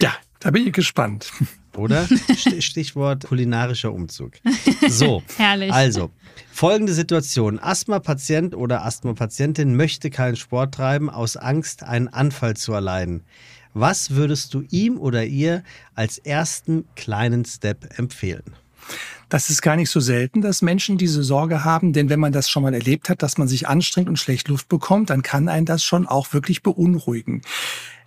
Ja, 0.00 0.12
da 0.40 0.50
bin 0.50 0.66
ich 0.66 0.72
gespannt. 0.72 1.32
Oder? 1.76 2.06
Stichwort 2.58 3.26
kulinarischer 3.26 3.92
Umzug. 3.92 4.32
So, 4.88 5.22
Herrlich. 5.38 5.72
also 5.72 6.10
folgende 6.52 6.92
Situation. 6.92 7.58
Asthma-Patient 7.58 8.54
oder 8.54 8.84
Asthma-Patientin 8.84 9.76
möchte 9.76 10.10
keinen 10.10 10.36
Sport 10.36 10.74
treiben 10.74 11.08
aus 11.08 11.36
Angst, 11.36 11.82
einen 11.82 12.08
Anfall 12.08 12.54
zu 12.54 12.72
erleiden. 12.74 13.24
Was 13.72 14.10
würdest 14.10 14.52
du 14.54 14.62
ihm 14.70 14.98
oder 14.98 15.24
ihr 15.24 15.62
als 15.94 16.18
ersten 16.18 16.84
kleinen 16.96 17.44
Step 17.44 17.98
empfehlen? 17.98 18.44
Das 19.34 19.50
ist 19.50 19.62
gar 19.62 19.74
nicht 19.74 19.90
so 19.90 19.98
selten, 19.98 20.42
dass 20.42 20.62
Menschen 20.62 20.96
diese 20.96 21.24
Sorge 21.24 21.64
haben, 21.64 21.92
denn 21.92 22.08
wenn 22.08 22.20
man 22.20 22.30
das 22.30 22.48
schon 22.48 22.62
mal 22.62 22.72
erlebt 22.72 23.08
hat, 23.08 23.20
dass 23.20 23.36
man 23.36 23.48
sich 23.48 23.66
anstrengt 23.66 24.08
und 24.08 24.16
schlecht 24.16 24.46
Luft 24.46 24.68
bekommt, 24.68 25.10
dann 25.10 25.22
kann 25.22 25.48
einen 25.48 25.66
das 25.66 25.82
schon 25.82 26.06
auch 26.06 26.32
wirklich 26.32 26.62
beunruhigen. 26.62 27.42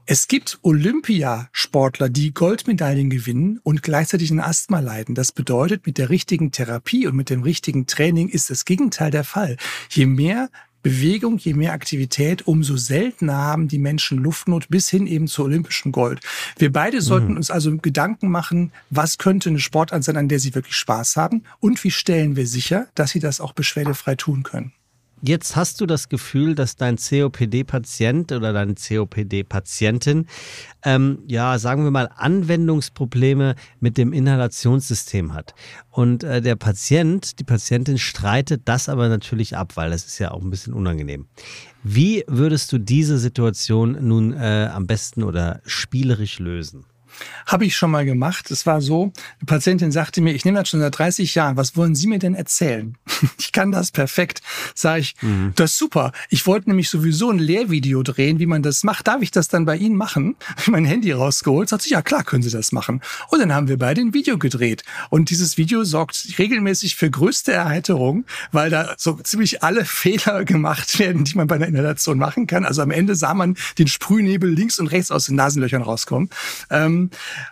Es 0.05 0.29
gibt 0.29 0.57
Olympiasportler, 0.61 2.07
die 2.07 2.33
Goldmedaillen 2.33 3.09
gewinnen 3.09 3.59
und 3.63 3.83
gleichzeitig 3.83 4.31
ein 4.31 4.39
Asthma 4.39 4.79
leiden. 4.79 5.15
Das 5.15 5.33
bedeutet, 5.33 5.85
mit 5.85 5.97
der 5.97 6.09
richtigen 6.09 6.53
Therapie 6.53 7.07
und 7.07 7.17
mit 7.17 7.29
dem 7.29 7.43
richtigen 7.43 7.87
Training 7.87 8.29
ist 8.29 8.49
das 8.49 8.63
Gegenteil 8.63 9.11
der 9.11 9.25
Fall. 9.25 9.57
Je 9.89 10.05
mehr 10.05 10.47
Bewegung, 10.87 11.37
je 11.37 11.53
mehr 11.53 11.73
Aktivität, 11.73 12.47
umso 12.47 12.77
seltener 12.77 13.35
haben 13.35 13.67
die 13.67 13.77
Menschen 13.77 14.19
Luftnot 14.19 14.69
bis 14.69 14.89
hin 14.89 15.05
eben 15.05 15.27
zu 15.27 15.43
olympischem 15.43 15.91
Gold. 15.91 16.21
Wir 16.57 16.71
beide 16.71 17.01
sollten 17.01 17.31
mhm. 17.31 17.37
uns 17.37 17.51
also 17.51 17.75
Gedanken 17.75 18.29
machen, 18.29 18.71
was 18.89 19.17
könnte 19.17 19.49
eine 19.49 19.59
Sportart 19.59 20.05
sein, 20.05 20.15
an 20.15 20.29
der 20.29 20.39
sie 20.39 20.55
wirklich 20.55 20.77
Spaß 20.77 21.17
haben 21.17 21.43
und 21.59 21.83
wie 21.83 21.91
stellen 21.91 22.37
wir 22.37 22.47
sicher, 22.47 22.87
dass 22.95 23.11
sie 23.11 23.19
das 23.19 23.41
auch 23.41 23.51
beschwerdefrei 23.51 24.15
tun 24.15 24.43
können. 24.43 24.71
Jetzt 25.21 25.55
hast 25.55 25.81
du 25.81 25.87
das 25.87 26.09
Gefühl, 26.09 26.53
dass 26.53 26.75
dein 26.75 26.97
COPD-Patient 26.97 28.31
oder 28.31 28.53
deine 28.53 28.75
COPD-Patientin, 28.75 30.27
ähm, 30.83 31.23
ja, 31.27 31.57
sagen 31.57 31.83
wir 31.83 31.91
mal, 31.91 32.09
Anwendungsprobleme 32.15 33.55
mit 33.79 33.97
dem 33.97 34.13
Inhalationssystem 34.13 35.33
hat. 35.33 35.55
Und 35.89 36.23
äh, 36.23 36.41
der 36.41 36.55
Patient, 36.55 37.39
die 37.39 37.43
Patientin 37.43 37.97
streitet 37.97 38.61
das 38.65 38.89
aber 38.89 39.09
natürlich 39.09 39.57
ab, 39.57 39.71
weil 39.75 39.89
das 39.89 40.05
ist 40.05 40.19
ja 40.19 40.31
auch 40.31 40.41
ein 40.43 40.51
bisschen 40.51 40.73
unangenehm. 40.73 41.27
Wie 41.81 42.23
würdest 42.27 42.71
du 42.71 42.77
diese 42.77 43.17
Situation 43.17 43.97
nun 44.07 44.33
äh, 44.33 44.69
am 44.71 44.85
besten 44.85 45.23
oder 45.23 45.61
spielerisch 45.65 46.37
lösen? 46.37 46.85
Habe 47.45 47.65
ich 47.65 47.75
schon 47.75 47.91
mal 47.91 48.05
gemacht. 48.05 48.51
Es 48.51 48.65
war 48.65 48.81
so, 48.81 49.13
eine 49.39 49.45
Patientin 49.45 49.91
sagte 49.91 50.21
mir, 50.21 50.33
ich 50.33 50.45
nehme 50.45 50.59
das 50.59 50.69
schon 50.69 50.79
seit 50.79 50.97
30 50.97 51.35
Jahren, 51.35 51.57
was 51.57 51.75
wollen 51.75 51.95
Sie 51.95 52.07
mir 52.07 52.19
denn 52.19 52.35
erzählen? 52.35 52.95
ich 53.37 53.51
kann 53.51 53.71
das 53.71 53.91
perfekt. 53.91 54.41
Sag 54.75 54.99
ich, 54.99 55.15
mhm. 55.21 55.53
das 55.55 55.71
ist 55.71 55.79
super. 55.79 56.11
Ich 56.29 56.45
wollte 56.47 56.69
nämlich 56.69 56.89
sowieso 56.89 57.29
ein 57.29 57.39
Lehrvideo 57.39 58.03
drehen, 58.03 58.39
wie 58.39 58.45
man 58.45 58.63
das 58.63 58.83
macht. 58.83 59.07
Darf 59.07 59.21
ich 59.21 59.31
das 59.31 59.47
dann 59.47 59.65
bei 59.65 59.77
Ihnen 59.77 59.95
machen? 59.95 60.35
Habe 60.45 60.55
ich 60.61 60.67
mein 60.67 60.85
Handy 60.85 61.11
rausgeholt, 61.11 61.69
sagt 61.69 61.83
sie, 61.83 61.91
ja 61.91 62.01
klar, 62.01 62.23
können 62.23 62.43
Sie 62.43 62.51
das 62.51 62.71
machen. 62.71 63.01
Und 63.29 63.39
dann 63.39 63.53
haben 63.53 63.67
wir 63.67 63.77
beide 63.77 64.01
ein 64.01 64.13
Video 64.13 64.37
gedreht. 64.37 64.83
Und 65.09 65.29
dieses 65.29 65.57
Video 65.57 65.83
sorgt 65.83 66.27
regelmäßig 66.37 66.95
für 66.95 67.09
größte 67.09 67.51
Erheiterung, 67.51 68.25
weil 68.51 68.69
da 68.69 68.95
so 68.97 69.13
ziemlich 69.13 69.63
alle 69.63 69.85
Fehler 69.97 70.45
gemacht 70.45 70.99
werden, 70.99 71.23
die 71.23 71.35
man 71.35 71.47
bei 71.47 71.55
einer 71.55 71.67
Inhalation 71.67 72.17
machen 72.17 72.47
kann. 72.47 72.65
Also 72.65 72.81
am 72.81 72.91
Ende 72.91 73.15
sah 73.15 73.33
man 73.33 73.57
den 73.77 73.87
Sprühnebel 73.87 74.49
links 74.49 74.79
und 74.79 74.87
rechts 74.87 75.11
aus 75.11 75.25
den 75.25 75.35
Nasenlöchern 75.35 75.81
rauskommen. 75.81 76.29
Ähm, 76.69 77.06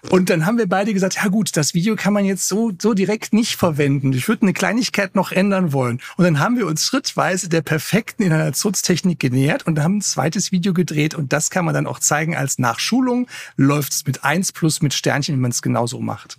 und 0.09 0.29
dann 0.29 0.45
haben 0.45 0.57
wir 0.57 0.67
beide 0.67 0.93
gesagt, 0.93 1.15
ja 1.15 1.27
gut, 1.27 1.55
das 1.57 1.73
Video 1.73 1.95
kann 1.95 2.13
man 2.13 2.25
jetzt 2.25 2.47
so, 2.47 2.71
so 2.79 2.93
direkt 2.93 3.33
nicht 3.33 3.55
verwenden. 3.55 4.13
Ich 4.13 4.27
würde 4.27 4.43
eine 4.43 4.53
Kleinigkeit 4.53 5.15
noch 5.15 5.31
ändern 5.31 5.73
wollen. 5.73 6.01
Und 6.17 6.25
dann 6.25 6.39
haben 6.39 6.57
wir 6.57 6.67
uns 6.67 6.85
schrittweise 6.85 7.49
der 7.49 7.61
perfekten 7.61 8.23
Inhalationstechnik 8.23 9.19
genähert 9.19 9.65
und 9.67 9.79
haben 9.79 9.97
ein 9.97 10.01
zweites 10.01 10.51
Video 10.51 10.73
gedreht. 10.73 11.15
Und 11.15 11.33
das 11.33 11.49
kann 11.49 11.65
man 11.65 11.73
dann 11.73 11.87
auch 11.87 11.99
zeigen 11.99 12.35
als 12.35 12.59
Nachschulung. 12.59 13.27
Läuft 13.57 13.93
es 13.93 14.05
mit 14.05 14.23
eins 14.23 14.51
plus 14.51 14.81
mit 14.81 14.93
Sternchen, 14.93 15.35
wenn 15.35 15.41
man 15.41 15.51
es 15.51 15.61
genauso 15.61 15.99
macht. 15.99 16.37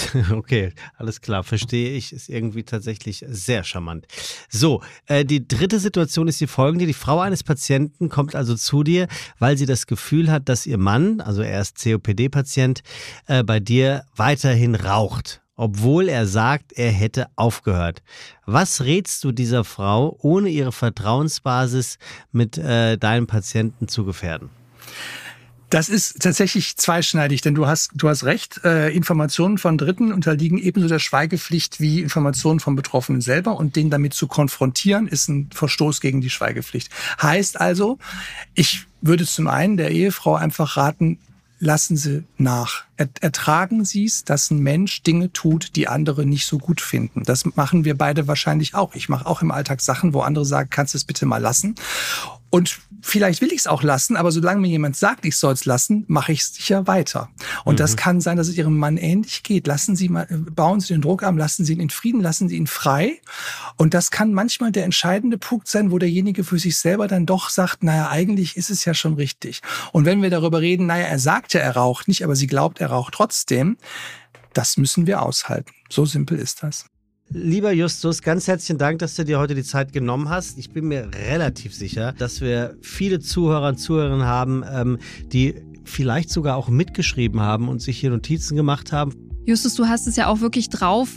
Okay, 0.30 0.72
alles 0.96 1.20
klar, 1.20 1.44
verstehe 1.44 1.96
ich. 1.96 2.12
Ist 2.12 2.28
irgendwie 2.28 2.62
tatsächlich 2.62 3.24
sehr 3.28 3.64
charmant. 3.64 4.06
So, 4.48 4.82
äh, 5.06 5.24
die 5.24 5.46
dritte 5.46 5.78
Situation 5.78 6.28
ist 6.28 6.40
die 6.40 6.46
folgende. 6.46 6.86
Die 6.86 6.92
Frau 6.92 7.20
eines 7.20 7.42
Patienten 7.42 8.08
kommt 8.08 8.34
also 8.34 8.54
zu 8.54 8.82
dir, 8.82 9.08
weil 9.38 9.56
sie 9.56 9.66
das 9.66 9.86
Gefühl 9.86 10.30
hat, 10.30 10.48
dass 10.48 10.66
ihr 10.66 10.78
Mann, 10.78 11.20
also 11.20 11.42
er 11.42 11.60
ist 11.60 11.82
COPD-Patient, 11.82 12.82
äh, 13.26 13.42
bei 13.42 13.60
dir 13.60 14.04
weiterhin 14.14 14.74
raucht 14.74 15.40
obwohl 15.58 16.10
er 16.10 16.26
sagt, 16.26 16.74
er 16.74 16.90
hätte 16.90 17.28
aufgehört. 17.34 18.02
Was 18.44 18.82
rätst 18.82 19.24
du 19.24 19.32
dieser 19.32 19.64
Frau, 19.64 20.16
ohne 20.20 20.50
ihre 20.50 20.70
Vertrauensbasis 20.70 21.98
mit 22.30 22.58
äh, 22.58 22.98
deinem 22.98 23.26
Patienten 23.26 23.88
zu 23.88 24.04
gefährden? 24.04 24.50
Das 25.76 25.90
ist 25.90 26.22
tatsächlich 26.22 26.78
zweischneidig, 26.78 27.42
denn 27.42 27.54
du 27.54 27.66
hast, 27.66 27.90
du 27.94 28.08
hast 28.08 28.24
recht, 28.24 28.64
äh, 28.64 28.88
Informationen 28.88 29.58
von 29.58 29.76
Dritten 29.76 30.10
unterliegen 30.10 30.56
ebenso 30.56 30.88
der 30.88 31.00
Schweigepflicht 31.00 31.80
wie 31.80 32.00
Informationen 32.00 32.60
von 32.60 32.76
Betroffenen 32.76 33.20
selber 33.20 33.58
und 33.58 33.76
den 33.76 33.90
damit 33.90 34.14
zu 34.14 34.26
konfrontieren, 34.26 35.06
ist 35.06 35.28
ein 35.28 35.50
Verstoß 35.52 36.00
gegen 36.00 36.22
die 36.22 36.30
Schweigepflicht. 36.30 36.88
Heißt 37.20 37.60
also, 37.60 37.98
ich 38.54 38.86
würde 39.02 39.26
zum 39.26 39.48
einen 39.48 39.76
der 39.76 39.90
Ehefrau 39.90 40.34
einfach 40.34 40.78
raten, 40.78 41.18
lassen 41.58 41.98
Sie 41.98 42.24
nach. 42.38 42.84
Ertragen 42.96 43.84
Sie 43.84 44.06
es, 44.06 44.24
dass 44.24 44.50
ein 44.50 44.60
Mensch 44.60 45.02
Dinge 45.02 45.30
tut, 45.30 45.76
die 45.76 45.88
andere 45.88 46.24
nicht 46.24 46.46
so 46.46 46.56
gut 46.56 46.80
finden. 46.80 47.22
Das 47.24 47.44
machen 47.54 47.84
wir 47.84 47.98
beide 47.98 48.26
wahrscheinlich 48.26 48.74
auch. 48.74 48.94
Ich 48.94 49.10
mache 49.10 49.26
auch 49.26 49.42
im 49.42 49.50
Alltag 49.50 49.82
Sachen, 49.82 50.14
wo 50.14 50.20
andere 50.20 50.46
sagen, 50.46 50.70
kannst 50.70 50.94
du 50.94 50.98
es 50.98 51.04
bitte 51.04 51.26
mal 51.26 51.42
lassen. 51.42 51.74
Und 52.50 52.78
vielleicht 53.02 53.40
will 53.40 53.52
ich 53.52 53.60
es 53.60 53.66
auch 53.66 53.82
lassen, 53.82 54.16
aber 54.16 54.30
solange 54.30 54.60
mir 54.60 54.68
jemand 54.68 54.96
sagt, 54.96 55.24
ich 55.26 55.36
soll 55.36 55.52
es 55.52 55.64
lassen, 55.64 56.04
mache 56.08 56.32
ich 56.32 56.40
es 56.40 56.54
sicher 56.54 56.86
weiter. 56.86 57.28
Und 57.64 57.74
mhm. 57.74 57.78
das 57.78 57.96
kann 57.96 58.20
sein, 58.20 58.36
dass 58.36 58.48
es 58.48 58.56
Ihrem 58.56 58.78
Mann 58.78 58.96
ähnlich 58.96 59.42
geht. 59.42 59.66
Lassen 59.66 59.96
Sie 59.96 60.08
mal, 60.08 60.26
bauen 60.30 60.80
Sie 60.80 60.94
den 60.94 61.02
Druck 61.02 61.22
an, 61.22 61.36
lassen 61.36 61.64
Sie 61.64 61.72
ihn 61.72 61.80
in 61.80 61.90
Frieden, 61.90 62.20
lassen 62.20 62.48
Sie 62.48 62.56
ihn 62.56 62.66
frei. 62.66 63.20
Und 63.76 63.94
das 63.94 64.10
kann 64.10 64.32
manchmal 64.32 64.72
der 64.72 64.84
entscheidende 64.84 65.38
Punkt 65.38 65.68
sein, 65.68 65.90
wo 65.90 65.98
derjenige 65.98 66.44
für 66.44 66.58
sich 66.58 66.78
selber 66.78 67.08
dann 67.08 67.26
doch 67.26 67.50
sagt, 67.50 67.82
naja, 67.82 68.10
eigentlich 68.10 68.56
ist 68.56 68.70
es 68.70 68.84
ja 68.84 68.94
schon 68.94 69.14
richtig. 69.14 69.60
Und 69.92 70.04
wenn 70.04 70.22
wir 70.22 70.30
darüber 70.30 70.60
reden, 70.60 70.86
naja, 70.86 71.06
er 71.06 71.18
sagt 71.18 71.52
ja, 71.52 71.60
er 71.60 71.76
raucht 71.76 72.08
nicht, 72.08 72.24
aber 72.24 72.36
sie 72.36 72.46
glaubt, 72.46 72.80
er 72.80 72.88
raucht 72.88 73.14
trotzdem, 73.14 73.76
das 74.52 74.76
müssen 74.76 75.06
wir 75.06 75.22
aushalten. 75.22 75.72
So 75.90 76.06
simpel 76.06 76.38
ist 76.38 76.62
das. 76.62 76.86
Lieber 77.28 77.72
Justus, 77.72 78.22
ganz 78.22 78.46
herzlichen 78.46 78.78
Dank, 78.78 79.00
dass 79.00 79.16
du 79.16 79.24
dir 79.24 79.40
heute 79.40 79.56
die 79.56 79.64
Zeit 79.64 79.92
genommen 79.92 80.28
hast. 80.28 80.58
Ich 80.58 80.70
bin 80.70 80.86
mir 80.86 81.10
relativ 81.28 81.74
sicher, 81.74 82.12
dass 82.12 82.40
wir 82.40 82.76
viele 82.82 83.18
Zuhörer 83.18 83.70
und 83.70 83.78
Zuhörerinnen 83.78 84.24
haben, 84.24 84.62
ähm, 84.72 84.98
die 85.32 85.56
vielleicht 85.82 86.30
sogar 86.30 86.56
auch 86.56 86.68
mitgeschrieben 86.68 87.40
haben 87.40 87.68
und 87.68 87.82
sich 87.82 87.98
hier 87.98 88.10
Notizen 88.10 88.56
gemacht 88.56 88.92
haben. 88.92 89.12
Justus, 89.44 89.74
du 89.74 89.86
hast 89.86 90.06
es 90.06 90.16
ja 90.16 90.28
auch 90.28 90.40
wirklich 90.40 90.70
drauf, 90.70 91.08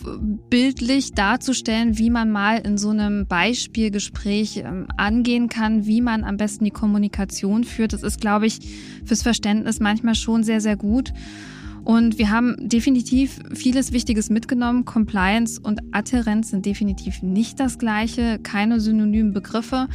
bildlich 0.49 1.13
darzustellen, 1.13 1.97
wie 1.99 2.09
man 2.09 2.31
mal 2.31 2.57
in 2.57 2.79
so 2.79 2.89
einem 2.89 3.27
Beispielgespräch 3.27 4.57
ähm, 4.57 4.87
angehen 4.97 5.47
kann, 5.47 5.85
wie 5.85 6.01
man 6.01 6.23
am 6.23 6.37
besten 6.37 6.63
die 6.63 6.71
Kommunikation 6.71 7.63
führt. 7.63 7.93
Das 7.93 8.01
ist, 8.01 8.19
glaube 8.19 8.47
ich, 8.47 8.59
fürs 9.05 9.21
Verständnis 9.21 9.79
manchmal 9.79 10.15
schon 10.15 10.43
sehr, 10.43 10.61
sehr 10.61 10.75
gut. 10.75 11.11
Und 11.83 12.17
wir 12.17 12.29
haben 12.29 12.55
definitiv 12.59 13.39
vieles 13.53 13.91
Wichtiges 13.91 14.29
mitgenommen. 14.29 14.85
Compliance 14.85 15.59
und 15.59 15.79
Adherenz 15.91 16.49
sind 16.49 16.65
definitiv 16.65 17.21
nicht 17.21 17.59
das 17.59 17.77
gleiche, 17.77 18.39
keine 18.39 18.79
synonymen 18.79 19.33
Begriffe. 19.33 19.87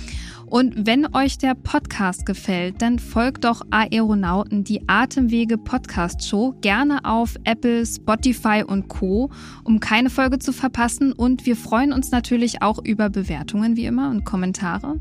Und 0.47 0.87
wenn 0.87 1.15
euch 1.15 1.39
der 1.39 1.55
Podcast 1.55 2.27
gefällt, 2.27 2.81
dann 2.81 2.99
folgt 2.99 3.45
doch 3.45 3.63
Aeronauten, 3.71 4.63
die 4.63 4.89
Atemwege 4.89 5.59
Podcast 5.59 6.27
Show, 6.27 6.55
gerne 6.61 7.05
auf 7.05 7.37
Apple, 7.45 7.85
Spotify 7.85 8.63
und 8.67 8.89
Co., 8.89 9.31
um 9.65 9.81
keine 9.81 10.11
Folge 10.11 10.39
zu 10.39 10.53
verpassen. 10.53 11.13
Und 11.13 11.47
wir 11.47 11.57
freuen 11.57 11.93
uns 11.93 12.11
natürlich 12.11 12.63
auch 12.63 12.79
über 12.85 13.11
Bewertungen 13.11 13.77
wie 13.77 13.87
immer 13.87 14.11
und 14.11 14.25
Kommentare 14.25 15.01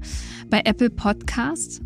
bei 0.49 0.61
Apple 0.65 0.89
Podcast. 0.89 1.81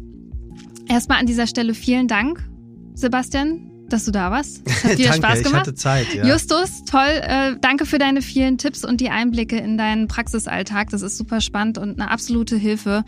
Erstmal 0.88 1.20
an 1.20 1.26
dieser 1.26 1.48
Stelle 1.48 1.74
vielen 1.74 2.08
Dank, 2.08 2.48
Sebastian, 2.94 3.70
dass 3.90 4.06
du 4.06 4.12
da 4.12 4.32
warst. 4.32 4.62
Es 4.66 4.84
hat 4.84 4.98
dir 4.98 5.14
Spaß 5.14 5.44
gemacht. 5.44 5.46
Ich 5.46 5.54
hatte 5.54 5.76
Zeit, 5.76 6.14
ja. 6.14 6.26
Justus, 6.26 6.84
toll. 6.86 7.02
Äh, 7.22 7.56
danke 7.62 7.86
für 7.86 7.98
deine 7.98 8.22
vielen 8.22 8.58
Tipps 8.58 8.84
und 8.84 9.02
die 9.02 9.10
Einblicke 9.10 9.58
in 9.58 9.78
deinen 9.78 10.08
Praxisalltag. 10.08 10.90
Das 10.90 11.02
ist 11.02 11.18
super 11.18 11.42
spannend 11.42 11.78
und 11.78 12.00
eine 12.00 12.12
absolute 12.12 12.56
Hilfe 12.56 13.04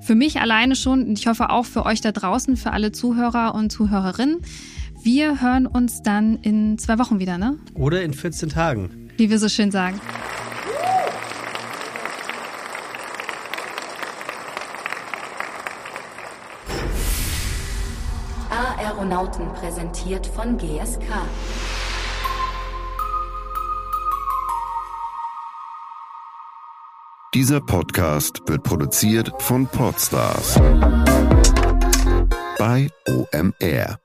für 0.00 0.14
mich 0.14 0.40
alleine 0.40 0.76
schon 0.76 1.04
und 1.04 1.18
ich 1.18 1.26
hoffe 1.26 1.50
auch 1.50 1.64
für 1.64 1.86
euch 1.86 2.00
da 2.00 2.12
draußen, 2.12 2.56
für 2.56 2.72
alle 2.72 2.92
Zuhörer 2.92 3.54
und 3.54 3.70
Zuhörerinnen. 3.70 4.38
Wir 5.02 5.40
hören 5.40 5.66
uns 5.66 6.02
dann 6.02 6.38
in 6.42 6.78
zwei 6.78 6.98
Wochen 6.98 7.18
wieder, 7.18 7.36
ne? 7.38 7.58
Oder 7.74 8.02
in 8.02 8.14
14 8.14 8.50
Tagen. 8.50 9.10
Wie 9.16 9.30
wir 9.30 9.38
so 9.38 9.48
schön 9.48 9.70
sagen. 9.70 10.00
Aeronauten 19.22 19.52
präsentiert 19.52 20.26
von 20.26 20.58
GSK. 20.58 21.00
Dieser 27.34 27.60
Podcast 27.60 28.42
wird 28.46 28.62
produziert 28.64 29.32
von 29.38 29.66
Podstars 29.66 30.56
bei 32.58 32.88
OMR. 33.08 34.01